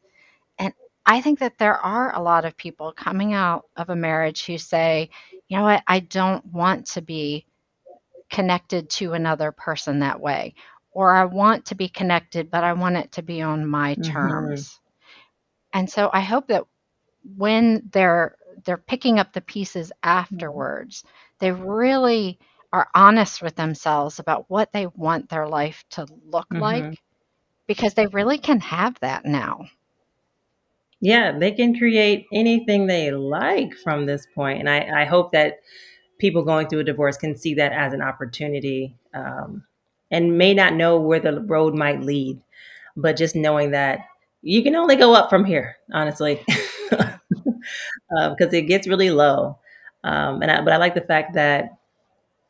I 1.06 1.20
think 1.20 1.38
that 1.40 1.58
there 1.58 1.76
are 1.76 2.14
a 2.14 2.22
lot 2.22 2.44
of 2.44 2.56
people 2.56 2.92
coming 2.92 3.32
out 3.32 3.64
of 3.76 3.90
a 3.90 3.96
marriage 3.96 4.44
who 4.44 4.58
say, 4.58 5.10
you 5.48 5.56
know 5.56 5.64
what, 5.64 5.82
I 5.86 6.00
don't 6.00 6.44
want 6.46 6.86
to 6.88 7.02
be 7.02 7.46
connected 8.30 8.88
to 8.90 9.12
another 9.12 9.52
person 9.52 10.00
that 10.00 10.20
way. 10.20 10.54
Or 10.92 11.14
I 11.14 11.24
want 11.24 11.66
to 11.66 11.74
be 11.74 11.88
connected, 11.88 12.50
but 12.50 12.64
I 12.64 12.72
want 12.72 12.96
it 12.96 13.12
to 13.12 13.22
be 13.22 13.42
on 13.42 13.66
my 13.66 13.94
mm-hmm. 13.94 14.12
terms. 14.12 14.68
Mm-hmm. 14.68 15.78
And 15.78 15.90
so 15.90 16.10
I 16.12 16.20
hope 16.20 16.48
that 16.48 16.64
when 17.36 17.88
they're 17.92 18.36
they're 18.64 18.76
picking 18.76 19.18
up 19.18 19.32
the 19.32 19.40
pieces 19.40 19.92
afterwards, 20.02 21.04
they 21.38 21.52
really 21.52 22.38
are 22.72 22.88
honest 22.94 23.42
with 23.42 23.56
themselves 23.56 24.18
about 24.18 24.44
what 24.48 24.72
they 24.72 24.86
want 24.86 25.28
their 25.28 25.48
life 25.48 25.84
to 25.90 26.06
look 26.26 26.48
mm-hmm. 26.50 26.62
like 26.62 27.02
because 27.66 27.94
they 27.94 28.06
really 28.08 28.38
can 28.38 28.60
have 28.60 28.98
that 29.00 29.24
now. 29.24 29.64
Yeah, 31.00 31.36
they 31.38 31.52
can 31.52 31.76
create 31.78 32.26
anything 32.32 32.86
they 32.86 33.10
like 33.10 33.74
from 33.74 34.04
this 34.06 34.26
point. 34.34 34.60
And 34.60 34.68
I, 34.68 35.02
I 35.02 35.04
hope 35.06 35.32
that 35.32 35.60
people 36.18 36.42
going 36.44 36.68
through 36.68 36.80
a 36.80 36.84
divorce 36.84 37.16
can 37.16 37.36
see 37.36 37.54
that 37.54 37.72
as 37.72 37.92
an 37.92 38.02
opportunity 38.02 38.96
um, 39.14 39.64
and 40.10 40.38
may 40.38 40.54
not 40.54 40.74
know 40.74 41.00
where 41.00 41.20
the 41.20 41.40
road 41.42 41.74
might 41.74 42.02
lead, 42.02 42.40
but 42.96 43.16
just 43.16 43.36
knowing 43.36 43.72
that 43.72 44.00
you 44.42 44.62
can 44.62 44.76
only 44.76 44.96
go 44.96 45.14
up 45.14 45.30
from 45.30 45.44
here, 45.44 45.76
honestly, 45.92 46.44
because 46.90 47.10
uh, 48.18 48.56
it 48.56 48.62
gets 48.68 48.88
really 48.88 49.10
low. 49.10 49.58
Um, 50.04 50.42
and 50.42 50.50
I, 50.50 50.60
but 50.62 50.72
I 50.72 50.76
like 50.78 50.94
the 50.94 51.00
fact 51.02 51.34
that 51.34 51.76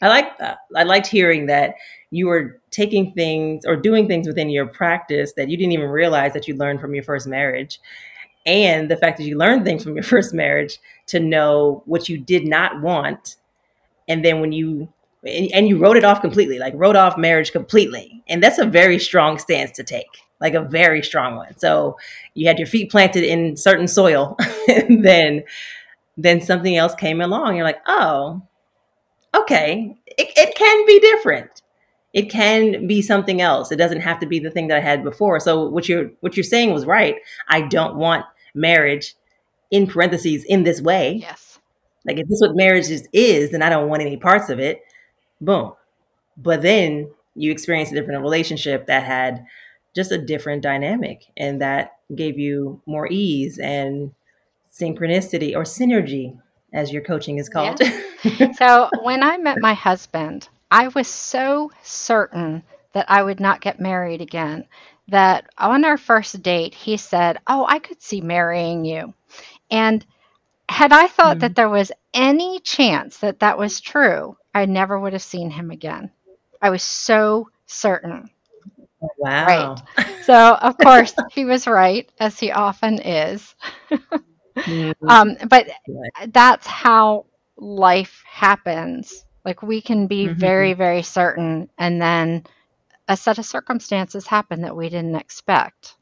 I 0.02 0.09
like 0.09 0.28
uh, 0.40 0.54
I 0.76 0.85
liked 0.85 1.07
hearing 1.07 1.47
that 1.47 1.75
you 2.11 2.26
were 2.26 2.61
taking 2.71 3.12
things 3.12 3.64
or 3.66 3.76
doing 3.76 4.09
things 4.09 4.26
within 4.26 4.49
your 4.50 4.66
practice 4.66 5.35
that 5.37 5.49
you 5.50 5.57
didn't 5.57 5.73
even 5.73 5.88
realize 5.90 6.33
that 6.33 6.49
you 6.49 6.57
learned 6.57 6.80
from 6.80 6.95
your 6.95 7.04
first 7.04 7.26
marriage, 7.26 7.80
and 8.47 8.90
the 8.90 8.97
fact 8.97 9.18
that 9.18 9.25
you 9.25 9.37
learned 9.37 9.64
things 9.64 9.82
from 9.82 9.94
your 9.94 10.02
first 10.14 10.35
marriage 10.35 10.78
to 11.06 11.20
know 11.20 11.82
what 11.87 12.09
you 12.09 12.18
did 12.18 12.47
not 12.47 12.80
want, 12.80 13.37
and 14.09 14.25
then 14.25 14.40
when 14.40 14.52
you 14.52 14.88
and, 15.25 15.50
and 15.52 15.68
you 15.68 15.78
wrote 15.78 15.97
it 15.97 16.04
off 16.04 16.20
completely, 16.20 16.59
like 16.59 16.75
wrote 16.76 16.97
off 16.97 17.18
marriage 17.18 17.52
completely, 17.52 18.23
and 18.28 18.42
that's 18.42 18.59
a 18.59 18.66
very 18.66 18.99
strong 18.99 19.38
stance 19.38 19.73
to 19.73 19.85
take, 19.85 20.18
like 20.40 20.54
a 20.54 20.62
very 20.62 21.02
strong 21.02 21.37
one. 21.37 21.56
So 21.59 21.99
you 22.35 22.47
had 22.47 22.59
your 22.59 22.68
feet 22.68 22.90
planted 22.90 23.25
in 23.25 23.56
certain 23.56 23.88
soil, 23.88 24.37
and 24.68 25.04
then 25.04 25.44
then 26.16 26.40
something 26.40 26.76
else 26.76 26.94
came 26.94 27.20
along. 27.20 27.56
You're 27.56 27.64
like, 27.64 27.82
oh 27.87 28.42
okay, 29.35 29.97
it, 30.06 30.32
it 30.37 30.54
can 30.54 30.87
be 30.87 30.99
different. 31.00 31.59
It 32.12 32.30
can 32.30 32.86
be 32.86 33.02
something 33.02 33.40
else. 33.40 33.70
It 33.70 33.76
doesn't 33.76 34.00
have 34.00 34.18
to 34.20 34.26
be 34.26 34.40
the 34.40 34.50
thing 34.50 34.68
that 34.68 34.76
I 34.76 34.80
had 34.80 35.04
before. 35.04 35.38
So 35.40 35.68
what 35.68 35.88
you're 35.88 36.10
what 36.20 36.36
you're 36.36 36.44
saying 36.44 36.72
was 36.72 36.86
right. 36.86 37.16
I 37.48 37.62
don't 37.62 37.96
want 37.96 38.24
marriage 38.54 39.14
in 39.70 39.86
parentheses 39.86 40.44
in 40.44 40.64
this 40.64 40.80
way. 40.80 41.18
Yes. 41.20 41.58
Like 42.04 42.18
if 42.18 42.26
this 42.26 42.40
is 42.40 42.48
what 42.48 42.56
marriage 42.56 42.88
is, 42.88 43.08
is, 43.12 43.50
then 43.50 43.62
I 43.62 43.68
don't 43.68 43.88
want 43.88 44.02
any 44.02 44.16
parts 44.16 44.48
of 44.48 44.58
it. 44.58 44.82
Boom. 45.40 45.72
But 46.36 46.62
then 46.62 47.10
you 47.34 47.52
experience 47.52 47.92
a 47.92 47.94
different 47.94 48.22
relationship 48.22 48.86
that 48.86 49.04
had 49.04 49.44
just 49.94 50.10
a 50.10 50.18
different 50.18 50.62
dynamic 50.62 51.26
and 51.36 51.60
that 51.60 51.98
gave 52.14 52.38
you 52.38 52.80
more 52.86 53.06
ease 53.10 53.58
and 53.58 54.12
synchronicity 54.72 55.54
or 55.54 55.62
synergy, 55.62 56.38
as 56.72 56.92
your 56.92 57.02
coaching 57.02 57.38
is 57.38 57.48
called? 57.48 57.80
Yeah. 58.22 58.52
so 58.52 58.88
when 59.02 59.22
I 59.22 59.36
met 59.38 59.58
my 59.60 59.74
husband, 59.74 60.48
I 60.70 60.88
was 60.88 61.08
so 61.08 61.70
certain 61.82 62.62
that 62.92 63.06
I 63.10 63.22
would 63.22 63.40
not 63.40 63.60
get 63.60 63.80
married 63.80 64.20
again 64.20 64.66
that 65.08 65.46
on 65.58 65.84
our 65.84 65.98
first 65.98 66.42
date, 66.42 66.74
he 66.74 66.96
said, 66.96 67.38
Oh, 67.46 67.66
I 67.68 67.78
could 67.78 68.00
see 68.02 68.20
marrying 68.20 68.84
you. 68.84 69.14
And 69.70 70.04
had 70.68 70.92
I 70.92 71.08
thought 71.08 71.38
mm. 71.38 71.40
that 71.40 71.56
there 71.56 71.68
was 71.68 71.92
any 72.14 72.60
chance 72.60 73.18
that 73.18 73.40
that 73.40 73.58
was 73.58 73.80
true, 73.80 74.36
I 74.54 74.66
never 74.66 74.98
would 74.98 75.12
have 75.12 75.22
seen 75.22 75.50
him 75.50 75.70
again. 75.70 76.10
I 76.62 76.70
was 76.70 76.82
so 76.82 77.48
certain. 77.66 78.30
Wow. 79.18 79.46
Right. 79.46 80.06
So, 80.24 80.54
of 80.54 80.78
course, 80.78 81.12
he 81.32 81.44
was 81.44 81.66
right, 81.66 82.08
as 82.20 82.38
he 82.38 82.52
often 82.52 83.00
is. 83.00 83.54
mm-hmm. 83.90 84.92
um, 85.08 85.36
but 85.48 85.66
that's 86.28 86.66
how 86.68 87.26
life 87.56 88.22
happens. 88.30 89.24
Like, 89.44 89.62
we 89.62 89.80
can 89.80 90.06
be 90.06 90.26
mm-hmm. 90.26 90.38
very, 90.38 90.75
very 90.75 91.02
certain, 91.02 91.70
and 91.78 92.00
then 92.00 92.44
a 93.09 93.16
set 93.16 93.38
of 93.38 93.47
circumstances 93.47 94.26
happen 94.26 94.62
that 94.62 94.76
we 94.76 94.88
didn't 94.88 95.16
expect. 95.16 95.97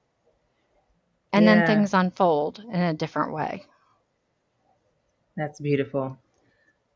And 1.32 1.44
yeah. 1.44 1.54
then 1.54 1.66
things 1.66 1.94
unfold 1.94 2.62
in 2.72 2.80
a 2.80 2.94
different 2.94 3.32
way. 3.32 3.64
That's 5.36 5.60
beautiful. 5.60 6.18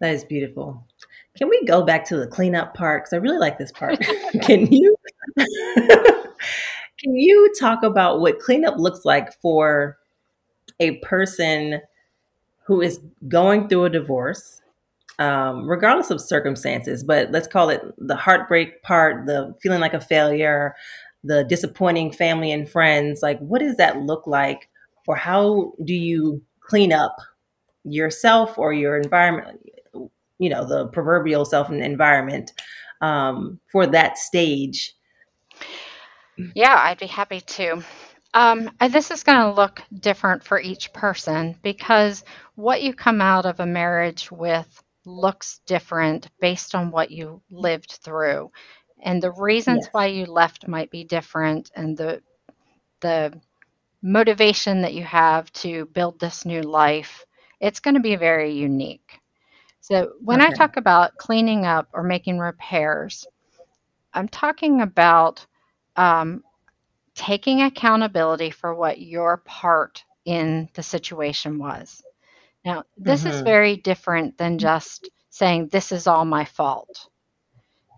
That 0.01 0.15
is 0.15 0.25
beautiful. 0.25 0.85
Can 1.39 1.49
we 1.49 1.65
go 1.65 1.83
back 1.83 2.05
to 2.07 2.17
the 2.17 2.27
cleanup 2.27 2.75
part? 2.75 3.05
Because 3.05 3.13
I 3.13 3.17
really 3.19 3.39
like 3.39 3.57
this 3.57 3.71
part. 3.71 4.01
can 4.43 4.71
you 4.71 4.97
can 5.37 7.15
you 7.17 7.53
talk 7.59 7.83
about 7.83 8.21
what 8.21 8.41
cleanup 8.41 8.79
looks 8.79 9.05
like 9.05 9.33
for 9.41 9.99
a 10.81 10.97
person 10.99 11.81
who 12.65 12.81
is 12.81 13.01
going 13.29 13.69
through 13.69 13.85
a 13.85 13.91
divorce 13.91 14.61
um, 15.19 15.69
regardless 15.69 16.11
of 16.11 16.21
circumstances, 16.21 17.05
but 17.05 17.31
let's 17.31 17.47
call 17.47 17.69
it 17.69 17.83
the 17.99 18.17
heartbreak 18.17 18.83
part, 18.83 19.27
the 19.27 19.55
feeling 19.63 19.81
like 19.81 19.95
a 19.95 20.01
failure, 20.01 20.75
the 21.25 21.45
disappointing 21.45 22.13
family 22.13 22.51
and 22.51 22.69
friends. 22.69 23.23
Like, 23.23 23.39
what 23.39 23.61
does 23.61 23.77
that 23.77 24.01
look 24.01 24.27
like? 24.27 24.69
Or 25.07 25.17
how 25.17 25.73
do 25.85 25.95
you 25.95 26.43
clean 26.61 26.93
up 26.93 27.17
yourself 27.85 28.59
or 28.59 28.73
your 28.73 28.97
environment, 28.97 29.61
you 30.39 30.49
know, 30.49 30.65
the 30.65 30.87
proverbial 30.89 31.45
self 31.45 31.69
and 31.69 31.83
environment 31.83 32.53
um, 33.01 33.61
for 33.71 33.87
that 33.87 34.19
stage? 34.19 34.95
Yeah, 36.55 36.75
I'd 36.77 36.99
be 36.99 37.07
happy 37.07 37.41
to. 37.41 37.85
Um, 38.35 38.71
this 38.89 39.11
is 39.11 39.25
going 39.25 39.41
to 39.41 39.53
look 39.53 39.83
different 39.93 40.43
for 40.43 40.59
each 40.59 40.93
person 40.95 41.57
because 41.63 42.25
what 42.55 42.83
you 42.83 42.95
come 42.95 43.21
out 43.21 43.45
of 43.45 43.61
a 43.61 43.67
marriage 43.67 44.33
with 44.33 44.83
looks 45.05 45.61
different 45.67 46.29
based 46.41 46.75
on 46.75 46.91
what 46.91 47.11
you 47.11 47.43
lived 47.51 47.99
through. 48.03 48.51
And 49.03 49.23
the 49.23 49.33
reasons 49.33 49.85
yes. 49.85 49.93
why 49.93 50.07
you 50.07 50.27
left 50.27 50.69
might 50.69 50.91
be 50.91 51.05
different 51.05 51.71
and 51.75 51.97
the 51.97 52.23
the 53.01 53.33
motivation 54.03 54.83
that 54.83 54.95
you 54.95 55.05
have 55.05 55.53
to 55.53 55.87
build 55.87 56.19
this 56.19 56.45
new 56.45 56.63
life, 56.63 57.25
it's 57.61 57.81
going 57.81 57.95
to 57.95 58.01
be 58.01 58.17
very 58.17 58.53
unique. 58.53 59.21
So 59.81 60.13
when 60.21 60.41
okay. 60.41 60.53
I 60.53 60.55
talk 60.55 60.77
about 60.77 61.17
cleaning 61.17 61.67
up 61.67 61.89
or 61.93 62.03
making 62.05 62.39
repairs, 62.39 63.27
I'm 64.15 64.29
talking 64.29 64.81
about 64.81 65.45
um, 65.97 66.45
taking 67.15 67.63
accountability 67.63 68.51
for 68.51 68.75
what 68.75 69.01
your 69.01 69.39
part 69.39 70.05
in 70.25 70.69
the 70.75 70.83
situation 70.83 71.59
was. 71.59 72.03
Now, 72.65 72.85
this 72.97 73.25
is 73.25 73.37
mm-hmm. 73.37 73.45
very 73.45 73.77
different 73.77 74.39
than 74.39 74.59
just 74.59 75.09
saying, 75.31 75.69
This 75.69 75.93
is 75.93 76.07
all 76.07 76.25
my 76.25 76.45
fault. 76.45 77.09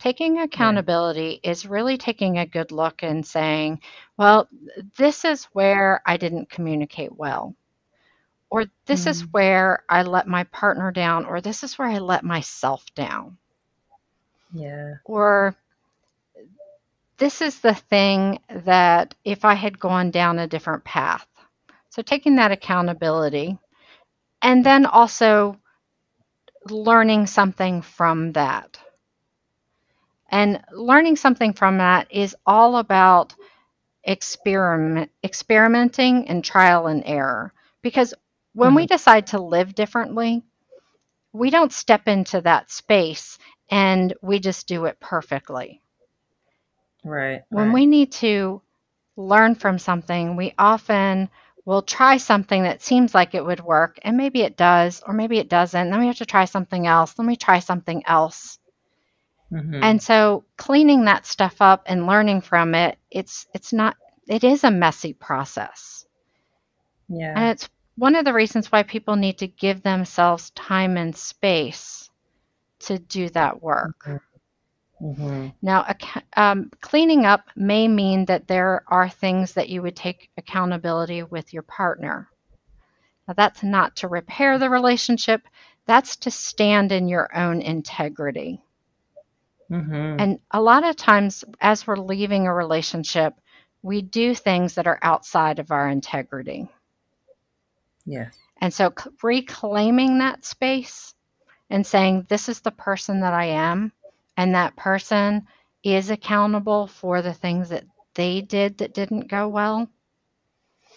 Taking 0.00 0.36
Right. 0.36 0.44
accountability 0.44 1.40
is 1.42 1.66
really 1.66 1.98
taking 1.98 2.38
a 2.38 2.46
good 2.46 2.72
look 2.72 3.02
and 3.02 3.26
saying, 3.26 3.80
Well, 4.16 4.48
this 4.96 5.24
is 5.24 5.44
where 5.46 6.02
I 6.06 6.16
didn't 6.16 6.50
communicate 6.50 7.14
well, 7.16 7.54
or 8.50 8.66
this 8.86 9.06
is 9.06 9.22
mm. 9.22 9.32
where 9.32 9.84
I 9.88 10.02
let 10.02 10.26
my 10.26 10.44
partner 10.44 10.90
down, 10.92 11.26
or 11.26 11.40
this 11.40 11.62
is 11.62 11.78
where 11.78 11.88
I 11.88 11.98
let 11.98 12.24
myself 12.24 12.84
down, 12.94 13.38
Yeah. 14.52 14.94
or 15.04 15.56
this 17.18 17.42
is 17.42 17.60
the 17.60 17.74
thing 17.74 18.40
that 18.48 19.14
if 19.24 19.44
I 19.44 19.54
had 19.54 19.78
gone 19.78 20.10
down 20.10 20.38
a 20.38 20.48
different 20.48 20.84
path. 20.84 21.26
So 21.90 22.02
taking 22.02 22.36
that 22.36 22.50
accountability 22.50 23.56
and 24.44 24.64
then 24.64 24.84
also 24.84 25.56
learning 26.68 27.26
something 27.26 27.80
from 27.80 28.32
that. 28.32 28.78
And 30.28 30.62
learning 30.70 31.16
something 31.16 31.54
from 31.54 31.78
that 31.78 32.08
is 32.10 32.36
all 32.44 32.76
about 32.76 33.34
experiment, 34.04 35.10
experimenting 35.24 36.28
and 36.28 36.44
trial 36.44 36.86
and 36.88 37.02
error. 37.06 37.52
Because 37.80 38.12
when 38.52 38.68
mm-hmm. 38.68 38.76
we 38.76 38.86
decide 38.86 39.28
to 39.28 39.40
live 39.40 39.74
differently, 39.74 40.42
we 41.32 41.48
don't 41.48 41.72
step 41.72 42.06
into 42.06 42.42
that 42.42 42.70
space 42.70 43.38
and 43.70 44.12
we 44.20 44.38
just 44.40 44.68
do 44.68 44.84
it 44.84 45.00
perfectly. 45.00 45.80
Right. 47.02 47.42
When 47.48 47.66
right. 47.66 47.74
we 47.74 47.86
need 47.86 48.12
to 48.12 48.60
learn 49.16 49.54
from 49.54 49.78
something, 49.78 50.36
we 50.36 50.52
often 50.58 51.30
we'll 51.64 51.82
try 51.82 52.16
something 52.16 52.62
that 52.62 52.82
seems 52.82 53.14
like 53.14 53.34
it 53.34 53.44
would 53.44 53.60
work, 53.60 53.98
and 54.02 54.16
maybe 54.16 54.42
it 54.42 54.56
does, 54.56 55.02
or 55.06 55.14
maybe 55.14 55.38
it 55.38 55.48
doesn't. 55.48 55.90
Then 55.90 56.00
we 56.00 56.06
have 56.06 56.16
to 56.18 56.26
try 56.26 56.44
something 56.44 56.86
else. 56.86 57.14
Then 57.14 57.26
we 57.26 57.36
try 57.36 57.60
something 57.60 58.02
else. 58.06 58.58
Mm-hmm. 59.52 59.80
And 59.82 60.02
so 60.02 60.44
cleaning 60.56 61.04
that 61.04 61.26
stuff 61.26 61.56
up 61.60 61.84
and 61.86 62.06
learning 62.06 62.40
from 62.42 62.74
it, 62.74 62.98
it's 63.10 63.46
it's 63.54 63.72
not 63.72 63.96
it 64.26 64.44
is 64.44 64.64
a 64.64 64.70
messy 64.70 65.12
process. 65.12 66.06
Yeah. 67.08 67.32
And 67.36 67.50
it's 67.50 67.68
one 67.96 68.16
of 68.16 68.24
the 68.24 68.32
reasons 68.32 68.72
why 68.72 68.82
people 68.82 69.16
need 69.16 69.38
to 69.38 69.46
give 69.46 69.82
themselves 69.82 70.50
time 70.50 70.96
and 70.96 71.16
space 71.16 72.10
to 72.80 72.98
do 72.98 73.28
that 73.30 73.62
work. 73.62 73.96
Mm-hmm. 74.06 74.16
Mm-hmm. 75.04 75.48
Now, 75.60 75.86
um, 76.34 76.70
cleaning 76.80 77.26
up 77.26 77.50
may 77.54 77.86
mean 77.86 78.24
that 78.24 78.48
there 78.48 78.84
are 78.88 79.08
things 79.10 79.52
that 79.52 79.68
you 79.68 79.82
would 79.82 79.96
take 79.96 80.30
accountability 80.38 81.22
with 81.22 81.52
your 81.52 81.62
partner. 81.62 82.30
Now, 83.28 83.34
that's 83.34 83.62
not 83.62 83.96
to 83.96 84.08
repair 84.08 84.58
the 84.58 84.70
relationship, 84.70 85.42
that's 85.84 86.16
to 86.16 86.30
stand 86.30 86.90
in 86.90 87.06
your 87.06 87.36
own 87.36 87.60
integrity. 87.60 88.62
Mm-hmm. 89.70 90.20
And 90.20 90.38
a 90.50 90.62
lot 90.62 90.84
of 90.84 90.96
times, 90.96 91.44
as 91.60 91.86
we're 91.86 91.96
leaving 91.96 92.46
a 92.46 92.54
relationship, 92.54 93.34
we 93.82 94.00
do 94.00 94.34
things 94.34 94.74
that 94.74 94.86
are 94.86 94.98
outside 95.02 95.58
of 95.58 95.70
our 95.70 95.88
integrity. 95.88 96.70
Yeah. 98.06 98.28
And 98.60 98.72
so, 98.72 98.94
reclaiming 99.22 100.18
that 100.18 100.46
space 100.46 101.14
and 101.68 101.86
saying, 101.86 102.26
This 102.30 102.48
is 102.48 102.60
the 102.60 102.70
person 102.70 103.20
that 103.20 103.34
I 103.34 103.46
am 103.46 103.92
and 104.36 104.54
that 104.54 104.76
person 104.76 105.46
is 105.82 106.10
accountable 106.10 106.86
for 106.86 107.22
the 107.22 107.32
things 107.32 107.68
that 107.68 107.84
they 108.14 108.40
did 108.40 108.78
that 108.78 108.94
didn't 108.94 109.28
go 109.28 109.48
well, 109.48 109.88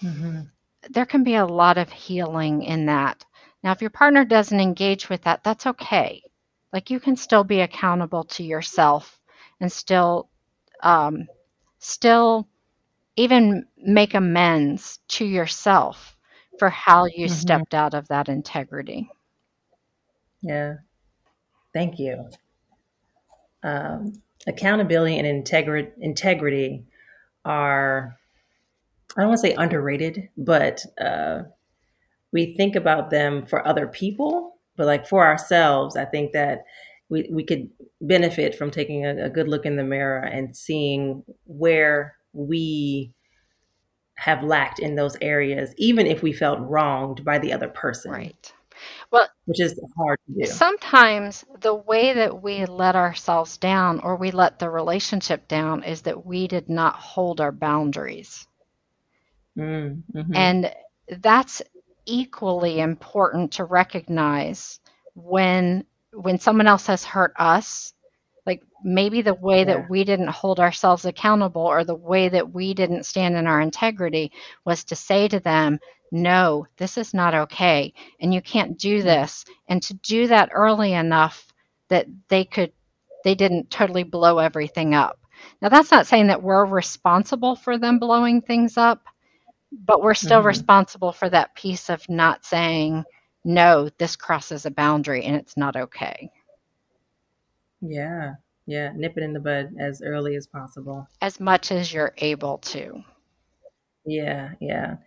mm-hmm. 0.01 0.41
there 0.89 1.05
can 1.05 1.23
be 1.23 1.35
a 1.35 1.45
lot 1.45 1.77
of 1.77 1.91
healing 1.91 2.63
in 2.63 2.85
that. 2.85 3.23
Now, 3.63 3.71
if 3.71 3.81
your 3.81 3.89
partner 3.89 4.23
doesn't 4.23 4.59
engage 4.59 5.09
with 5.09 5.23
that, 5.23 5.43
that's 5.43 5.67
okay. 5.67 6.21
Like 6.71 6.89
you 6.89 6.99
can 6.99 7.15
still 7.15 7.43
be 7.43 7.61
accountable 7.61 8.23
to 8.25 8.43
yourself 8.43 9.19
and 9.59 9.71
still, 9.71 10.29
um, 10.83 11.27
still 11.79 12.47
even 13.15 13.65
make 13.77 14.13
amends 14.13 14.99
to 15.09 15.25
yourself 15.25 16.15
for 16.59 16.69
how 16.69 17.05
you 17.05 17.25
mm-hmm. 17.25 17.33
stepped 17.33 17.73
out 17.73 17.93
of 17.93 18.07
that 18.07 18.29
integrity. 18.29 19.09
Yeah. 20.41 20.75
Thank 21.73 21.99
you 21.99 22.29
um, 23.63 24.13
accountability 24.45 25.17
and 25.17 25.45
integri- 25.45 25.91
integrity 25.99 26.85
are, 27.45 28.17
I 29.15 29.21
don't 29.21 29.29
want 29.29 29.41
to 29.41 29.47
say 29.47 29.55
underrated, 29.55 30.29
but 30.37 30.85
uh, 30.99 31.43
we 32.31 32.55
think 32.55 32.75
about 32.75 33.09
them 33.09 33.45
for 33.45 33.67
other 33.67 33.87
people, 33.87 34.57
but 34.75 34.85
like 34.85 35.07
for 35.07 35.25
ourselves, 35.25 35.95
I 35.95 36.05
think 36.05 36.33
that 36.33 36.63
we, 37.09 37.29
we 37.31 37.43
could 37.43 37.69
benefit 38.01 38.55
from 38.55 38.69
taking 38.69 39.05
a, 39.05 39.25
a 39.25 39.29
good 39.29 39.47
look 39.47 39.65
in 39.65 39.77
the 39.77 39.83
mirror 39.83 40.19
and 40.21 40.55
seeing 40.55 41.23
where 41.45 42.15
we 42.33 43.13
have 44.15 44.43
lacked 44.43 44.79
in 44.79 44.95
those 44.95 45.15
areas, 45.21 45.73
even 45.77 46.07
if 46.07 46.21
we 46.21 46.33
felt 46.33 46.59
wronged 46.59 47.23
by 47.23 47.39
the 47.39 47.53
other 47.53 47.69
person. 47.69 48.11
Right. 48.11 48.53
Well, 49.11 49.27
which 49.45 49.61
is 49.61 49.79
hard 49.97 50.19
to 50.27 50.33
do. 50.33 50.51
Sometimes 50.51 51.45
the 51.61 51.75
way 51.75 52.13
that 52.13 52.41
we 52.41 52.65
let 52.65 52.95
ourselves 52.95 53.57
down 53.57 53.99
or 53.99 54.15
we 54.15 54.31
let 54.31 54.59
the 54.59 54.69
relationship 54.69 55.47
down 55.47 55.83
is 55.83 56.03
that 56.03 56.25
we 56.25 56.47
did 56.47 56.69
not 56.69 56.95
hold 56.95 57.41
our 57.41 57.51
boundaries. 57.51 58.47
Mm, 59.57 60.03
hmm 60.13 60.33
And 60.33 60.73
that's 61.19 61.61
equally 62.05 62.79
important 62.79 63.53
to 63.53 63.65
recognize 63.65 64.79
when 65.15 65.85
when 66.13 66.39
someone 66.39 66.67
else 66.67 66.87
has 66.87 67.03
hurt 67.03 67.33
us 67.37 67.93
like 68.45 68.63
maybe 68.83 69.21
the 69.21 69.33
way 69.33 69.63
Yeah. 69.63 69.65
that 69.65 69.89
we 69.89 70.03
didn't 70.03 70.29
hold 70.29 70.59
ourselves 70.59 71.05
accountable 71.05 71.61
or 71.63 71.83
the 71.83 71.95
way 71.95 72.29
that 72.29 72.51
we 72.53 72.73
didn't 72.73 73.05
stand 73.05 73.35
in 73.37 73.47
our 73.47 73.61
integrity 73.61 74.31
was 74.65 74.85
to 74.85 74.95
say 74.95 75.27
to 75.27 75.39
them 75.39 75.79
no 76.11 76.65
this 76.77 76.97
is 76.97 77.13
not 77.13 77.33
okay 77.35 77.93
and 78.21 78.33
you 78.33 78.41
can't 78.41 78.79
do 78.79 79.03
this 79.03 79.45
and 79.69 79.81
to 79.83 79.93
do 79.95 80.27
that 80.27 80.49
early 80.53 80.93
enough 80.93 81.53
that 81.89 82.07
they 82.29 82.45
could 82.45 82.71
they 83.23 83.35
didn't 83.35 83.69
totally 83.69 84.03
blow 84.03 84.39
everything 84.39 84.95
up 84.95 85.19
now 85.61 85.69
that's 85.69 85.91
not 85.91 86.07
saying 86.07 86.27
that 86.27 86.43
we're 86.43 86.65
responsible 86.65 87.55
for 87.55 87.77
them 87.77 87.99
blowing 87.99 88.41
things 88.41 88.77
up 88.77 89.03
but 89.85 90.01
we're 90.01 90.13
still 90.15 90.41
hmm 90.41 90.43
responsible 90.43 91.11
for 91.13 91.29
that 91.29 91.55
piece 91.55 91.89
of 91.89 92.07
not 92.09 92.45
saying 92.45 93.05
no 93.45 93.89
this 93.99 94.15
crosses 94.15 94.65
a 94.65 94.71
boundary 94.71 95.23
and 95.25 95.35
it's 95.35 95.57
not 95.57 95.75
okay 95.75 96.29
Yeah. 97.81 98.35
Yeah. 98.67 98.91
Nip 98.95 99.17
it 99.17 99.23
in 99.23 99.33
the 99.33 99.39
bud 99.39 99.75
as 99.79 100.01
early 100.03 100.35
as 100.35 100.47
possible. 100.47 101.09
as 101.21 101.39
much 101.39 101.71
as 101.71 101.93
you're 101.93 102.13
able 102.17 102.57
to 102.59 103.03
Yeah. 104.05 104.51
Yeah. 104.61 104.97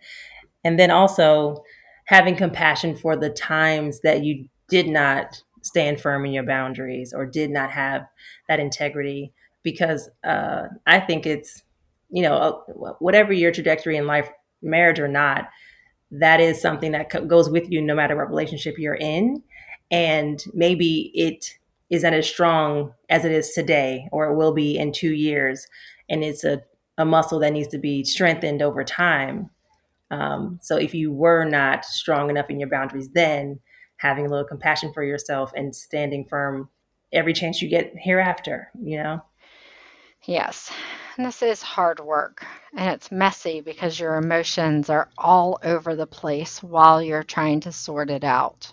And 0.63 0.79
then 0.79 0.91
also 0.91 1.63
having 2.05 2.35
compassion 2.35 2.95
for 2.95 3.15
the 3.15 3.29
times 3.29 4.01
that 4.01 4.23
you 4.23 4.47
did 4.69 4.87
not 4.87 5.41
stand 5.61 6.01
firm 6.01 6.25
in 6.25 6.31
your 6.31 6.43
boundaries 6.43 7.13
or 7.13 7.25
did 7.25 7.49
not 7.49 7.71
have 7.71 8.05
that 8.47 8.59
integrity. 8.59 9.31
Because 9.63 10.09
uh, 10.23 10.63
I 10.87 10.99
think 10.99 11.25
it's, 11.25 11.63
you 12.09 12.23
know, 12.23 12.35
uh, 12.35 12.93
whatever 12.99 13.31
your 13.31 13.51
trajectory 13.51 13.97
in 13.97 14.07
life, 14.07 14.29
marriage 14.61 14.99
or 14.99 15.07
not, 15.07 15.49
that 16.11 16.39
is 16.39 16.61
something 16.61 16.91
that 16.91 17.09
co- 17.09 17.25
goes 17.25 17.49
with 17.49 17.71
you 17.71 17.81
no 17.81 17.95
matter 17.95 18.15
what 18.15 18.29
relationship 18.29 18.77
you're 18.77 18.95
in. 18.95 19.41
And 19.91 20.43
maybe 20.53 21.11
it 21.13 21.57
isn't 21.89 22.13
as 22.13 22.27
strong 22.27 22.93
as 23.09 23.25
it 23.25 23.31
is 23.31 23.51
today, 23.51 24.07
or 24.11 24.31
it 24.31 24.35
will 24.35 24.53
be 24.53 24.77
in 24.77 24.91
two 24.91 25.13
years. 25.13 25.67
And 26.09 26.23
it's 26.23 26.43
a, 26.43 26.61
a 26.97 27.05
muscle 27.05 27.39
that 27.39 27.53
needs 27.53 27.67
to 27.69 27.77
be 27.77 28.03
strengthened 28.03 28.61
over 28.61 28.83
time. 28.83 29.49
Um, 30.11 30.59
so 30.61 30.77
if 30.77 30.93
you 30.93 31.11
were 31.11 31.45
not 31.45 31.85
strong 31.85 32.29
enough 32.29 32.49
in 32.49 32.59
your 32.59 32.69
boundaries 32.69 33.09
then, 33.13 33.59
having 33.97 34.25
a 34.25 34.29
little 34.29 34.45
compassion 34.45 34.91
for 34.93 35.03
yourself 35.03 35.51
and 35.55 35.75
standing 35.75 36.25
firm 36.29 36.69
every 37.13 37.33
chance 37.33 37.61
you 37.61 37.69
get 37.69 37.93
hereafter, 37.97 38.69
you 38.79 39.01
know? 39.01 39.21
yes. 40.23 40.71
And 41.17 41.25
this 41.25 41.41
is 41.41 41.61
hard 41.61 41.99
work 41.99 42.45
and 42.75 42.89
it's 42.91 43.11
messy 43.11 43.61
because 43.61 43.99
your 43.99 44.15
emotions 44.15 44.89
are 44.89 45.09
all 45.17 45.59
over 45.63 45.95
the 45.95 46.07
place 46.07 46.61
while 46.61 47.01
you're 47.01 47.23
trying 47.23 47.61
to 47.61 47.71
sort 47.71 48.09
it 48.09 48.23
out. 48.23 48.71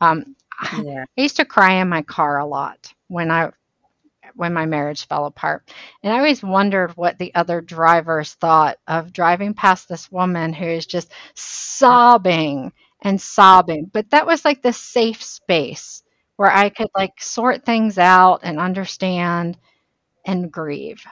Um, 0.00 0.36
i 0.60 1.04
used 1.16 1.36
to 1.36 1.44
cry 1.44 1.74
in 1.74 1.88
my 1.88 2.02
car 2.02 2.38
a 2.38 2.46
lot 2.46 2.92
when 3.08 3.30
i 3.30 3.50
when 4.36 4.52
my 4.52 4.66
marriage 4.66 5.08
fell 5.08 5.26
apart. 5.26 5.68
And 6.02 6.12
I 6.12 6.18
always 6.18 6.42
wondered 6.42 6.96
what 6.96 7.18
the 7.18 7.34
other 7.34 7.60
drivers 7.60 8.34
thought 8.34 8.78
of 8.86 9.12
driving 9.12 9.54
past 9.54 9.88
this 9.88 10.12
woman 10.12 10.52
who 10.52 10.66
is 10.66 10.86
just 10.86 11.10
sobbing 11.34 12.72
and 13.02 13.20
sobbing. 13.20 13.90
But 13.92 14.10
that 14.10 14.26
was 14.26 14.44
like 14.44 14.62
the 14.62 14.72
safe 14.72 15.22
space 15.22 16.02
where 16.36 16.50
I 16.50 16.68
could 16.68 16.88
like 16.94 17.14
sort 17.18 17.64
things 17.64 17.98
out 17.98 18.40
and 18.42 18.60
understand 18.60 19.58
and 20.24 20.52
grieve. 20.52 21.02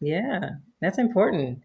Yeah. 0.00 0.50
That's 0.80 0.98
important. 0.98 1.62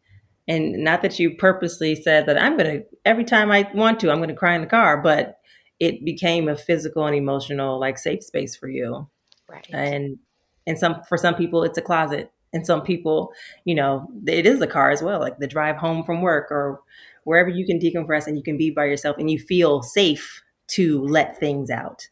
And 0.47 0.83
not 0.83 1.01
that 1.01 1.19
you 1.19 1.35
purposely 1.35 1.95
said 1.95 2.25
that 2.25 2.41
I'm 2.41 2.57
going 2.57 2.79
to, 2.79 2.85
every 3.05 3.25
time 3.25 3.51
I 3.51 3.69
want 3.73 3.99
to, 3.99 4.09
I'm 4.09 4.17
going 4.17 4.29
to 4.29 4.35
cry 4.35 4.55
in 4.55 4.61
the 4.61 4.67
car, 4.67 5.01
but 5.01 5.37
it 5.79 6.05
became 6.05 6.47
a 6.47 6.55
physical 6.55 7.05
and 7.05 7.15
emotional, 7.15 7.79
like, 7.79 7.97
safe 7.97 8.23
space 8.23 8.55
for 8.55 8.69
you. 8.69 9.09
Right. 9.47 9.67
And, 9.71 10.19
and 10.67 10.77
some, 10.77 11.01
for 11.07 11.17
some 11.17 11.35
people, 11.35 11.63
it's 11.63 11.77
a 11.77 11.81
closet. 11.81 12.31
And 12.53 12.65
some 12.65 12.81
people, 12.81 13.31
you 13.63 13.73
know, 13.73 14.09
it 14.27 14.45
is 14.45 14.61
a 14.61 14.67
car 14.67 14.91
as 14.91 15.01
well, 15.01 15.19
like 15.19 15.37
the 15.39 15.47
drive 15.47 15.77
home 15.77 16.03
from 16.03 16.21
work 16.21 16.51
or 16.51 16.81
wherever 17.23 17.49
you 17.49 17.65
can 17.65 17.79
decompress 17.79 18.27
and 18.27 18.37
you 18.37 18.43
can 18.43 18.57
be 18.57 18.69
by 18.69 18.85
yourself 18.85 19.17
and 19.17 19.31
you 19.31 19.39
feel 19.39 19.81
safe 19.81 20.43
to 20.67 21.01
let 21.01 21.37
things 21.39 21.69
out. 21.69 22.07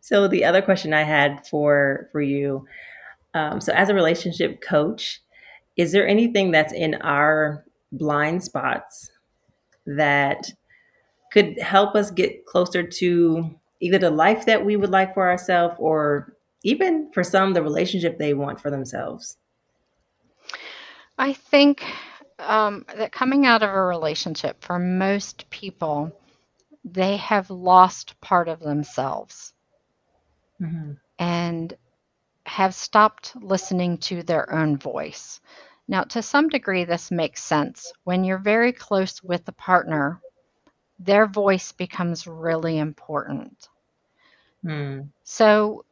So 0.00 0.26
the 0.26 0.44
other 0.44 0.62
question 0.62 0.94
I 0.94 1.02
had 1.02 1.46
for 1.46 2.08
for 2.12 2.22
you, 2.22 2.66
um, 3.34 3.60
so 3.60 3.72
as 3.72 3.88
a 3.88 3.94
relationship 3.94 4.62
coach, 4.62 5.20
is 5.76 5.92
there 5.92 6.08
anything 6.08 6.50
that's 6.50 6.72
in 6.72 6.94
our 6.96 7.64
blind 7.92 8.42
spots 8.42 9.10
that 9.86 10.50
could 11.32 11.58
help 11.58 11.94
us 11.94 12.10
get 12.10 12.46
closer 12.46 12.82
to 12.82 13.54
either 13.80 13.98
the 13.98 14.10
life 14.10 14.46
that 14.46 14.64
we 14.64 14.76
would 14.76 14.90
like 14.90 15.14
for 15.14 15.28
ourselves 15.28 15.74
or 15.78 16.34
even 16.62 17.10
for 17.12 17.22
some 17.24 17.52
the 17.52 17.62
relationship 17.62 18.18
they 18.18 18.34
want 18.34 18.60
for 18.60 18.70
themselves? 18.70 19.38
I 21.18 21.32
think 21.34 21.84
um, 22.38 22.84
that 22.96 23.12
coming 23.12 23.46
out 23.46 23.62
of 23.62 23.70
a 23.70 23.82
relationship, 23.82 24.62
for 24.64 24.78
most 24.78 25.48
people, 25.50 26.12
they 26.84 27.16
have 27.18 27.50
lost 27.50 28.20
part 28.20 28.48
of 28.48 28.60
themselves 28.60 29.52
hmm 30.58 30.92
and 31.18 31.76
have 32.46 32.74
stopped 32.74 33.36
listening 33.36 33.98
to 33.98 34.22
their 34.22 34.52
own 34.52 34.76
voice. 34.78 35.40
Now, 35.88 36.02
to 36.04 36.22
some 36.22 36.48
degree, 36.48 36.84
this 36.84 37.10
makes 37.10 37.42
sense. 37.44 37.92
When 38.04 38.24
you're 38.24 38.38
very 38.38 38.72
close 38.72 39.22
with 39.22 39.46
a 39.48 39.52
partner, 39.52 40.20
their 40.98 41.26
voice 41.26 41.72
becomes 41.72 42.26
really 42.26 42.78
important. 42.78 43.68
Mm, 44.64 45.10
So, 45.24 45.84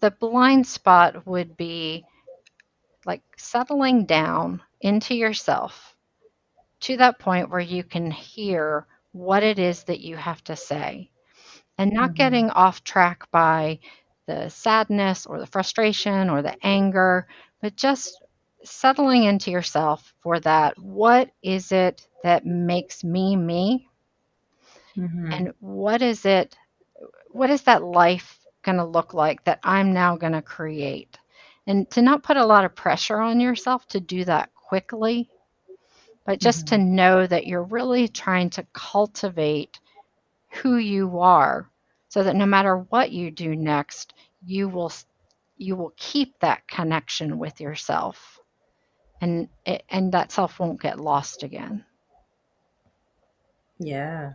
the 0.00 0.10
blind 0.10 0.66
spot 0.66 1.26
would 1.26 1.56
be 1.56 2.04
like 3.06 3.22
settling 3.36 4.04
down 4.06 4.62
into 4.80 5.14
yourself 5.14 5.96
to 6.80 6.96
that 6.96 7.18
point 7.18 7.50
where 7.50 7.60
you 7.60 7.82
can 7.82 8.10
hear 8.10 8.86
what 9.12 9.42
it 9.42 9.58
is 9.58 9.84
that 9.84 10.00
you 10.00 10.16
have 10.16 10.42
to 10.44 10.56
say 10.56 11.10
and 11.78 11.92
not 11.92 12.14
hmm 12.14 12.14
getting 12.14 12.50
off 12.50 12.82
track 12.84 13.30
by 13.30 13.78
the 14.26 14.48
sadness 14.48 15.26
or 15.26 15.38
the 15.38 15.46
frustration 15.46 16.28
or 16.30 16.42
the 16.42 16.54
anger, 16.64 17.26
but 17.60 17.76
just 17.76 18.22
settling 18.64 19.24
into 19.24 19.50
yourself 19.50 20.14
for 20.22 20.38
that. 20.40 20.78
What 20.78 21.30
is 21.42 21.72
it 21.72 22.06
that 22.22 22.44
makes 22.46 23.04
me 23.04 23.36
me? 23.36 23.88
hmm 24.96 25.32
And 25.32 25.52
what 25.60 26.02
is 26.02 26.24
it, 26.26 26.56
what 27.30 27.50
is 27.50 27.62
that 27.62 27.82
life 27.82 28.37
going 28.68 28.86
to 28.86 28.98
look 28.98 29.14
like 29.14 29.44
that 29.46 29.60
I'm 29.64 29.94
now 29.94 30.16
going 30.16 30.34
to 30.34 30.42
create? 30.42 31.18
And 31.66 31.90
to 31.92 32.02
not 32.02 32.24
put 32.24 32.36
a 32.36 32.46
lot 32.46 32.64
of 32.66 32.76
pressure 32.76 33.18
on 33.20 33.40
yourself 33.40 33.86
to 33.88 34.00
do 34.00 34.24
that 34.24 34.54
quickly, 34.54 35.30
but 36.26 36.40
just 36.40 36.68
to 36.68 36.76
hmm 36.76 36.78
know 36.78 37.26
that 37.26 37.46
you're 37.46 37.64
really 37.64 38.08
trying 38.08 38.50
to 38.50 38.66
cultivate 38.74 39.80
who 40.62 40.76
you 40.76 41.20
are 41.20 41.70
so 42.08 42.22
that 42.24 42.36
no 42.36 42.46
matter 42.46 42.78
what 42.90 43.12
you 43.12 43.30
do 43.30 43.56
next, 43.56 44.14
you 44.44 44.68
will 44.68 44.92
you 45.56 45.76
will 45.76 45.92
keep 45.96 46.38
that 46.40 46.66
connection 46.68 47.38
with 47.38 47.60
yourself 47.60 48.40
and 49.20 49.48
and 49.88 50.12
that 50.12 50.32
self 50.32 50.58
won't 50.60 50.80
get 50.82 51.00
lost 51.00 51.42
again. 51.44 51.84
Yeah, 53.78 54.34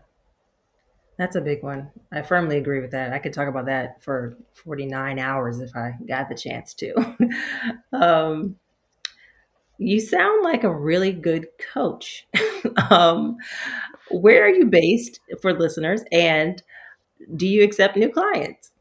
that's 1.17 1.35
a 1.35 1.41
big 1.41 1.63
one. 1.63 1.91
I 2.11 2.21
firmly 2.21 2.57
agree 2.57 2.81
with 2.81 2.91
that. 2.91 3.13
I 3.13 3.19
could 3.19 3.33
talk 3.33 3.47
about 3.47 3.65
that 3.67 4.03
for 4.03 4.37
49 4.53 5.19
hours 5.19 5.59
if 5.59 5.75
I 5.75 5.93
got 6.07 6.29
the 6.29 6.35
chance 6.35 6.73
to. 6.75 7.15
um, 7.93 8.55
you 9.77 9.99
sound 9.99 10.43
like 10.43 10.63
a 10.63 10.73
really 10.73 11.11
good 11.11 11.47
coach. 11.73 12.27
um, 12.89 13.37
where 14.09 14.45
are 14.45 14.49
you 14.49 14.65
based 14.65 15.19
for 15.41 15.53
listeners, 15.53 16.01
and 16.11 16.61
do 17.35 17.47
you 17.47 17.63
accept 17.63 17.97
new 17.97 18.09
clients? 18.09 18.71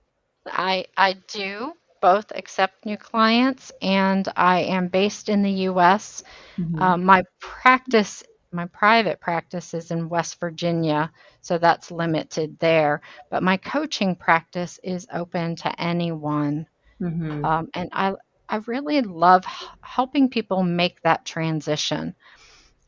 I 0.47 0.87
I 0.97 1.15
do 1.29 1.73
both 2.01 2.33
accept 2.35 2.85
new 2.85 2.97
clients 2.97 3.71
and 3.81 4.29
I 4.37 4.63
am 4.63 4.89
based 4.89 5.29
in 5.29 5.43
the 5.43 5.53
US. 5.71 6.23
hmm 6.57 6.83
Um, 6.83 7.05
my 7.05 7.23
practice 7.41 8.25
my 8.53 8.67
private 8.67 9.21
practice 9.21 9.75
is 9.75 9.91
in 9.91 10.09
West 10.09 10.41
Virginia, 10.41 11.11
so 11.41 11.59
that's 11.59 11.91
limited 11.91 12.59
there. 12.61 13.01
But 13.31 13.43
my 13.43 13.57
coaching 13.57 14.17
practice 14.17 14.79
is 14.83 15.07
open 15.13 15.57
to 15.57 15.81
anyone 15.81 16.67
hmm 17.01 17.45
Um, 17.45 17.69
and 17.75 17.89
I, 17.93 18.15
I 18.49 18.57
really 18.67 19.01
love 19.03 19.45
helping 19.83 20.29
people 20.31 20.63
make 20.63 21.01
that 21.03 21.25
transition. 21.25 22.15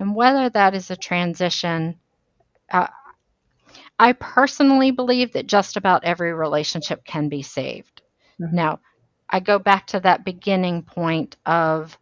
And 0.00 0.14
whether 0.14 0.48
that 0.50 0.74
is 0.74 0.90
a 0.90 0.96
transition, 0.96 2.00
uh, 2.72 2.88
I 3.98 4.12
personally 4.12 4.90
believe 4.90 5.32
that 5.32 5.46
just 5.46 5.76
about 5.76 6.04
every 6.04 6.32
relationship 6.32 7.04
can 7.04 7.28
be 7.28 7.42
saved. 7.42 8.02
hmm 8.38 8.68
Now, 8.68 8.80
I 9.28 9.40
go 9.40 9.58
back 9.58 9.86
to 9.88 10.00
that 10.00 10.24
beginning 10.24 10.82
point 10.82 11.36
of 11.46 11.96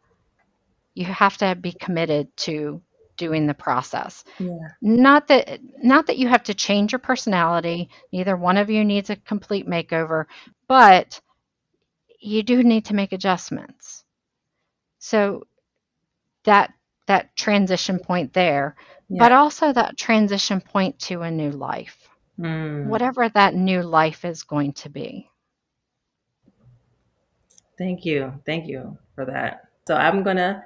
you 0.95 1.05
have 1.07 1.37
to 1.39 1.55
be 1.55 1.73
committed 1.73 2.35
to 2.37 2.83
doing 3.23 3.47
the 3.47 3.55
process. 3.55 4.25
Yeah. 4.41 4.59
Not 4.81 5.29
that 5.29 5.61
not 5.83 6.07
that 6.07 6.19
you 6.19 6.27
have 6.29 6.43
to 6.45 6.55
change 6.55 6.93
your 6.93 6.99
personality, 6.99 7.89
neither 8.13 8.37
one 8.37 8.59
of 8.59 8.69
you 8.69 8.85
needs 8.85 9.11
a 9.11 9.17
complete 9.17 9.67
makeover, 9.69 10.25
but 10.67 11.21
you 12.21 12.43
do 12.43 12.63
need 12.65 12.85
to 12.87 12.95
make 12.95 13.13
adjustments. 13.13 14.05
So 14.99 15.47
that 16.45 16.73
that 17.07 17.35
transition 17.37 17.99
point 17.99 18.33
there, 18.33 18.75
Yeah. 19.09 19.19
but 19.23 19.33
also 19.33 19.73
that 19.73 19.97
transition 19.97 20.61
point 20.61 20.99
to 21.09 21.23
a 21.23 21.31
new 21.31 21.53
life. 21.53 22.09
Mm. 22.39 22.87
Whatever 22.87 23.29
that 23.29 23.55
new 23.55 23.83
life 23.83 24.25
is 24.25 24.43
going 24.43 24.73
to 24.83 24.89
be. 24.89 25.31
Thank 27.79 28.05
you. 28.05 28.33
Thank 28.47 28.67
you 28.67 28.99
for 29.15 29.25
that. 29.27 29.63
So 29.87 29.95
I'm 29.97 30.23
going 30.23 30.37
to 30.39 30.63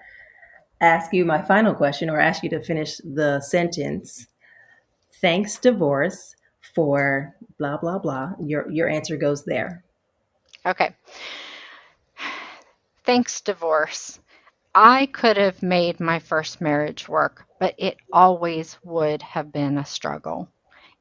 ask 0.81 1.13
you 1.13 1.25
my 1.25 1.43
final 1.43 1.75
question 1.75 2.11
or 2.11 2.21
ask 2.21 2.43
you 2.43 2.51
to 2.51 2.63
finish 2.63 2.99
the 2.99 3.41
sentence. 3.41 4.27
Thanks 5.21 5.59
divorce 5.59 6.37
for 6.75 7.35
blah 7.59 7.79
blah 7.79 7.99
blah. 7.99 8.33
Your 8.41 8.71
your 8.71 8.89
answer 8.89 9.17
goes 9.17 9.45
there. 9.45 9.85
Okay. 10.65 10.95
Thanks, 13.05 13.41
divorce. 13.41 14.19
I 14.75 15.07
could 15.07 15.39
have 15.39 15.63
made 15.63 16.01
my 16.01 16.19
first 16.19 16.61
marriage 16.61 17.09
work, 17.09 17.47
but 17.59 17.75
it 17.79 17.97
always 18.13 18.77
would 18.85 19.23
have 19.23 19.51
been 19.51 19.79
a 19.79 19.87
struggle. 19.87 20.51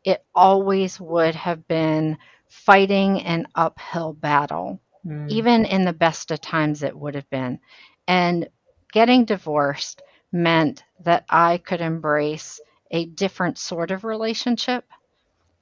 It 0.05 0.23
always 0.33 0.97
would 1.01 1.35
have 1.35 1.67
been 1.67 2.17
fighting 2.47 3.21
an 3.21 3.47
uphill 3.53 4.13
battle. 4.13 4.79
Mm. 5.05 5.29
Even 5.29 5.65
in 5.65 5.83
the 5.83 5.91
best 5.91 6.31
of 6.31 6.39
times, 6.39 6.83
it 6.83 6.95
would 6.95 7.15
have 7.15 7.29
been. 7.29 7.59
And 8.07 8.47
getting 8.95 9.25
divorced 9.25 10.01
meant 10.31 10.85
that 11.03 11.25
I 11.29 11.57
could 11.57 11.81
embrace 11.81 12.61
a 12.91 13.05
different 13.05 13.57
sort 13.57 13.91
of 13.91 14.05
relationship 14.05 14.85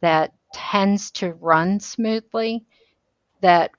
that 0.01 0.33
tends 0.53 1.09
to 1.11 1.33
run 1.33 1.79
smoothly, 1.79 2.63
that 3.41 3.71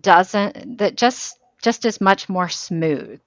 doesn't, 0.00 0.78
that 0.78 0.96
just 0.96 1.38
just 1.62 1.84
is 1.84 2.00
much 2.00 2.28
more 2.28 2.48
smooth. 2.48 3.20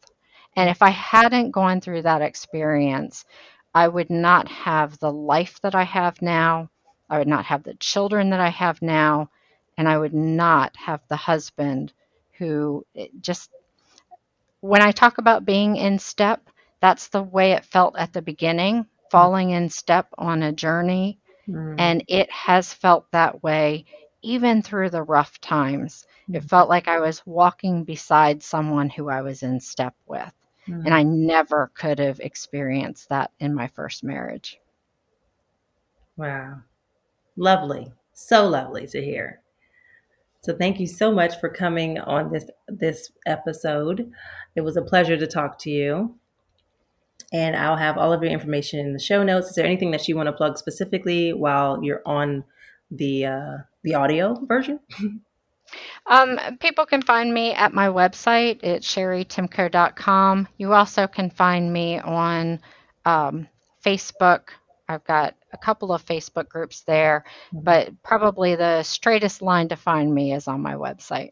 And 0.58 0.70
if 0.70 0.82
I 0.82 0.90
hadn't 0.90 1.52
gone 1.52 1.80
through 1.82 2.02
that 2.02 2.22
experience, 2.22 3.26
I 3.74 3.88
would 3.88 4.10
not 4.10 4.50
have 4.50 5.00
the 5.00 5.12
life 5.12 5.62
that 5.62 5.76
I 5.76 5.84
have 5.84 6.22
now. 6.22 6.70
I 7.10 7.20
would 7.20 7.28
not 7.28 7.46
have 7.46 7.64
the 7.64 7.76
children 7.76 8.32
that 8.32 8.42
I 8.42 8.50
have 8.50 8.82
now. 8.82 9.30
And 9.78 9.88
I 9.88 9.98
would 9.98 10.14
not 10.14 10.76
have 10.76 11.02
the 11.08 11.16
husband 11.16 11.94
who 12.38 12.86
just, 13.22 13.50
when 14.64 14.82
I 14.82 14.94
talk 14.94 15.18
about 15.18 15.44
being 15.44 15.76
in 15.76 16.00
step, 16.00 16.50
that's 16.80 17.10
the 17.10 17.22
way 17.22 17.52
it 17.52 17.66
felt 17.66 17.98
at 17.98 18.14
the 18.14 18.22
beginning, 18.22 18.86
falling 19.12 19.50
in 19.50 19.70
step 19.70 20.08
on 20.18 20.42
a 20.42 20.54
journey. 20.54 21.20
Mm. 21.50 21.76
And 21.78 22.04
it 22.08 22.32
has 22.32 22.74
felt 22.74 23.12
that 23.12 23.44
way 23.44 23.84
even 24.22 24.62
through 24.62 24.90
the 24.90 25.04
rough 25.04 25.38
times. 25.42 26.08
It 26.32 26.44
Mm. 26.44 26.50
felt 26.50 26.70
like 26.70 26.88
I 26.88 27.02
was 27.02 27.26
walking 27.26 27.84
beside 27.84 28.42
someone 28.42 28.90
who 28.90 29.10
I 29.10 29.22
was 29.22 29.44
in 29.44 29.60
step 29.60 29.96
with. 30.08 30.34
Mm. 30.70 30.86
And 30.86 30.94
I 30.94 31.04
never 31.04 31.70
could 31.76 32.00
have 32.00 32.22
experienced 32.22 33.10
that 33.10 33.32
in 33.42 33.54
my 33.54 33.68
first 33.68 34.02
marriage. 34.02 34.62
Wow. 36.18 36.62
Lovely. 37.38 37.94
So 38.14 38.48
lovely 38.50 38.88
to 38.88 39.04
hear. 39.06 39.43
So 40.44 40.54
thank 40.54 40.80
you 40.80 40.88
so 40.88 41.12
much 41.12 41.40
for 41.40 41.48
coming 41.50 42.00
on 42.00 42.32
this 42.32 42.50
this 42.68 43.12
episode. 43.26 44.12
It 44.56 44.62
was 44.62 44.76
a 44.76 44.82
pleasure 44.82 45.18
to 45.18 45.26
talk 45.26 45.58
to 45.60 45.70
you. 45.70 46.16
And 47.32 47.56
I'll 47.56 47.78
have 47.78 47.98
all 47.98 48.14
of 48.14 48.22
your 48.22 48.32
information 48.32 48.80
in 48.80 48.94
the 48.94 49.00
show 49.00 49.24
notes. 49.24 49.50
Is 49.50 49.56
there 49.56 49.66
anything 49.66 49.92
that 49.92 50.08
you 50.08 50.16
want 50.16 50.28
to 50.28 50.34
plug 50.34 50.58
specifically 50.58 51.34
while 51.34 51.84
you're 51.84 52.04
on 52.06 52.44
the 52.92 53.26
uh, 53.26 53.58
the 53.84 53.96
audio 53.96 54.36
version? 54.46 54.80
Um, 56.06 56.38
people 56.60 56.86
can 56.86 57.02
find 57.02 57.34
me 57.34 57.54
at 57.54 57.74
my 57.74 57.88
website. 57.88 58.60
It's 58.62 58.88
cheritimko.com. 58.94 60.48
You 60.58 60.74
also 60.74 61.08
can 61.08 61.30
find 61.30 61.72
me 61.72 62.00
on 62.00 62.60
um, 63.06 63.48
Facebook. 63.84 64.50
I've 64.88 65.04
got 65.06 65.36
a 65.54 65.58
couple 65.58 65.94
of 65.94 66.06
Facebook 66.06 66.50
groups 66.50 66.82
there, 66.82 67.24
mm-hmm. 67.48 67.64
but 67.64 68.02
probably 68.04 68.56
the 68.56 68.84
straightest 68.84 69.42
line 69.42 69.70
to 69.70 69.76
find 69.76 70.14
me 70.14 70.34
is 70.34 70.48
on 70.48 70.62
my 70.62 70.74
website. 70.74 71.32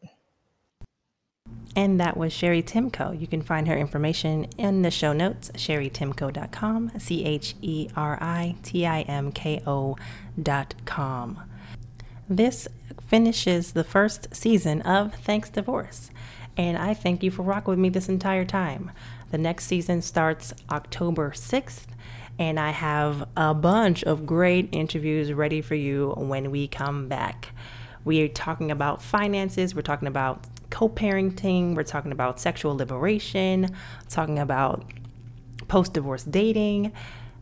And 1.75 1.99
that 1.99 2.17
was 2.17 2.33
Cheri 2.33 2.61
Timko. 2.63 3.19
You 3.19 3.27
can 3.27 3.41
find 3.41 3.67
her 3.67 3.75
information 3.75 4.45
in 4.57 4.81
the 4.81 4.91
show 4.91 5.13
notes, 5.13 5.51
cheritimko.com, 5.55 6.91
C 6.99 7.25
H 7.25 7.55
E 7.61 7.89
R 7.95 8.17
I 8.21 8.55
T 8.63 8.85
I 8.85 9.01
M 9.01 9.31
K 9.31 9.61
O.com. 9.65 11.39
This 12.29 12.67
finishes 13.07 13.73
the 13.73 13.83
first 13.83 14.33
season 14.33 14.81
of 14.81 15.13
Thanks 15.15 15.49
Divorce. 15.49 16.11
And 16.57 16.77
I 16.77 16.93
thank 16.93 17.23
you 17.23 17.31
for 17.31 17.43
rocking 17.43 17.71
with 17.71 17.79
me 17.79 17.89
this 17.89 18.09
entire 18.09 18.45
time. 18.45 18.91
The 19.31 19.37
next 19.37 19.65
season 19.65 20.01
starts 20.01 20.53
October 20.69 21.31
6th, 21.31 21.87
and 22.41 22.59
I 22.59 22.71
have 22.71 23.27
a 23.37 23.53
bunch 23.53 24.03
of 24.03 24.25
great 24.25 24.67
interviews 24.71 25.31
ready 25.31 25.61
for 25.61 25.75
you 25.75 26.15
when 26.17 26.49
we 26.49 26.67
come 26.67 27.07
back. 27.07 27.49
We 28.03 28.19
are 28.23 28.27
talking 28.27 28.71
about 28.71 28.99
finances, 28.99 29.75
we're 29.75 29.83
talking 29.83 30.07
about 30.07 30.47
co 30.71 30.89
parenting, 30.89 31.75
we're 31.75 31.83
talking 31.83 32.11
about 32.11 32.39
sexual 32.39 32.75
liberation, 32.75 33.75
talking 34.09 34.39
about 34.39 34.83
post 35.67 35.93
divorce 35.93 36.23
dating. 36.23 36.91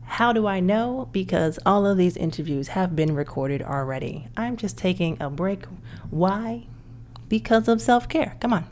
How 0.04 0.34
do 0.34 0.46
I 0.46 0.60
know? 0.60 1.08
Because 1.12 1.58
all 1.64 1.86
of 1.86 1.96
these 1.96 2.18
interviews 2.18 2.68
have 2.68 2.94
been 2.94 3.14
recorded 3.14 3.62
already. 3.62 4.28
I'm 4.36 4.58
just 4.58 4.76
taking 4.76 5.16
a 5.18 5.30
break. 5.30 5.64
Why? 6.10 6.66
Because 7.26 7.68
of 7.68 7.80
self 7.80 8.06
care. 8.06 8.36
Come 8.38 8.52
on. 8.52 8.66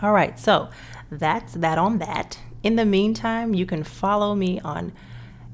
All 0.00 0.12
right, 0.12 0.38
so 0.38 0.70
that's 1.10 1.54
that 1.54 1.76
on 1.76 1.98
that. 1.98 2.38
In 2.62 2.76
the 2.76 2.84
meantime, 2.84 3.52
you 3.52 3.66
can 3.66 3.82
follow 3.82 4.36
me 4.36 4.60
on 4.60 4.92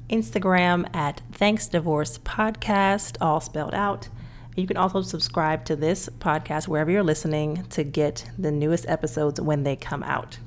Instagram 0.09 0.93
at 0.95 1.21
Thanks 1.31 1.67
Divorce 1.67 2.17
Podcast, 2.19 3.17
all 3.19 3.41
spelled 3.41 3.73
out. 3.73 4.07
You 4.55 4.65
can 4.65 4.77
also 4.77 5.01
subscribe 5.01 5.65
to 5.65 5.75
this 5.75 6.09
podcast 6.19 6.67
wherever 6.67 6.89
you're 6.89 7.03
listening 7.03 7.65
to 7.71 7.83
get 7.83 8.29
the 8.37 8.51
newest 8.51 8.87
episodes 8.87 9.41
when 9.41 9.63
they 9.63 9.75
come 9.75 10.03
out. 10.03 10.39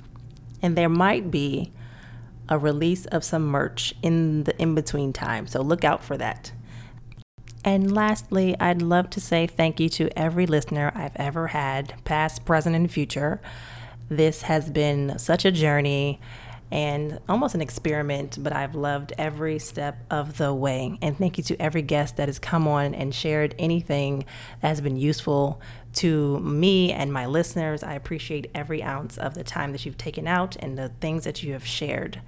And 0.62 0.76
there 0.76 0.88
might 0.88 1.30
be 1.30 1.72
a 2.48 2.58
release 2.58 3.06
of 3.06 3.22
some 3.22 3.46
merch 3.46 3.94
in 4.02 4.44
the 4.44 4.60
in 4.60 4.74
between 4.74 5.12
time, 5.12 5.46
so 5.46 5.60
look 5.60 5.84
out 5.84 6.02
for 6.02 6.16
that. 6.16 6.52
And 7.62 7.94
lastly, 7.94 8.56
I'd 8.58 8.80
love 8.80 9.10
to 9.10 9.20
say 9.20 9.46
thank 9.46 9.78
you 9.78 9.88
to 9.90 10.18
every 10.18 10.46
listener 10.46 10.90
I've 10.94 11.16
ever 11.16 11.48
had, 11.48 11.94
past, 12.04 12.46
present, 12.46 12.74
and 12.74 12.90
future. 12.90 13.40
This 14.08 14.42
has 14.42 14.70
been 14.70 15.18
such 15.18 15.44
a 15.44 15.52
journey 15.52 16.18
and 16.72 17.18
almost 17.28 17.54
an 17.54 17.60
experiment, 17.60 18.38
but 18.40 18.52
I've 18.52 18.74
loved 18.74 19.12
every 19.18 19.58
step 19.58 19.98
of 20.10 20.38
the 20.38 20.54
way. 20.54 20.96
And 21.02 21.18
thank 21.18 21.36
you 21.36 21.44
to 21.44 21.60
every 21.60 21.82
guest 21.82 22.16
that 22.16 22.28
has 22.28 22.38
come 22.38 22.68
on 22.68 22.94
and 22.94 23.14
shared 23.14 23.54
anything 23.58 24.24
that 24.60 24.68
has 24.68 24.80
been 24.80 24.96
useful 24.96 25.60
to 25.94 26.38
me 26.40 26.92
and 26.92 27.12
my 27.12 27.26
listeners. 27.26 27.82
I 27.82 27.94
appreciate 27.94 28.50
every 28.54 28.82
ounce 28.82 29.18
of 29.18 29.34
the 29.34 29.42
time 29.42 29.72
that 29.72 29.84
you've 29.84 29.98
taken 29.98 30.28
out 30.28 30.54
and 30.56 30.78
the 30.78 30.90
things 31.00 31.24
that 31.24 31.42
you 31.42 31.52
have 31.54 31.66
shared. 31.66 32.20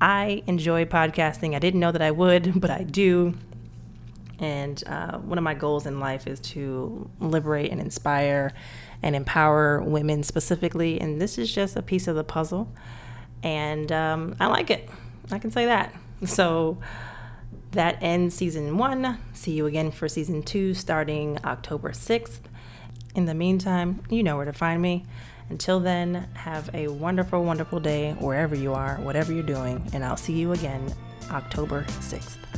I 0.00 0.42
enjoy 0.46 0.86
podcasting. 0.86 1.54
I 1.54 1.58
didn't 1.58 1.80
know 1.80 1.92
that 1.92 2.02
I 2.02 2.10
would, 2.10 2.58
but 2.60 2.70
I 2.70 2.84
do. 2.84 3.34
And 4.38 4.82
uh, 4.86 5.18
one 5.18 5.38
of 5.38 5.44
my 5.44 5.54
goals 5.54 5.86
in 5.86 6.00
life 6.00 6.26
is 6.26 6.40
to 6.40 7.08
liberate 7.20 7.70
and 7.70 7.80
inspire 7.80 8.52
and 9.02 9.14
empower 9.14 9.82
women 9.82 10.22
specifically. 10.22 11.00
And 11.00 11.20
this 11.20 11.38
is 11.38 11.52
just 11.52 11.76
a 11.76 11.82
piece 11.82 12.08
of 12.08 12.16
the 12.16 12.24
puzzle. 12.24 12.72
And 13.42 13.90
um, 13.90 14.36
I 14.38 14.46
like 14.46 14.70
it. 14.70 14.88
I 15.30 15.38
can 15.38 15.50
say 15.50 15.66
that. 15.66 15.94
So 16.24 16.78
that 17.72 17.98
ends 18.00 18.34
season 18.34 18.78
one. 18.78 19.18
See 19.32 19.52
you 19.52 19.66
again 19.66 19.90
for 19.90 20.08
season 20.08 20.42
two 20.42 20.74
starting 20.74 21.38
October 21.44 21.90
6th. 21.90 22.40
In 23.14 23.26
the 23.26 23.34
meantime, 23.34 24.02
you 24.08 24.22
know 24.22 24.36
where 24.36 24.44
to 24.44 24.52
find 24.52 24.80
me. 24.80 25.04
Until 25.50 25.80
then, 25.80 26.28
have 26.34 26.70
a 26.74 26.88
wonderful, 26.88 27.44
wonderful 27.44 27.80
day 27.80 28.12
wherever 28.12 28.54
you 28.54 28.72
are, 28.72 28.96
whatever 28.96 29.32
you're 29.32 29.42
doing, 29.42 29.86
and 29.92 30.04
I'll 30.04 30.16
see 30.16 30.32
you 30.32 30.52
again 30.52 30.94
October 31.30 31.84
6th. 31.84 32.51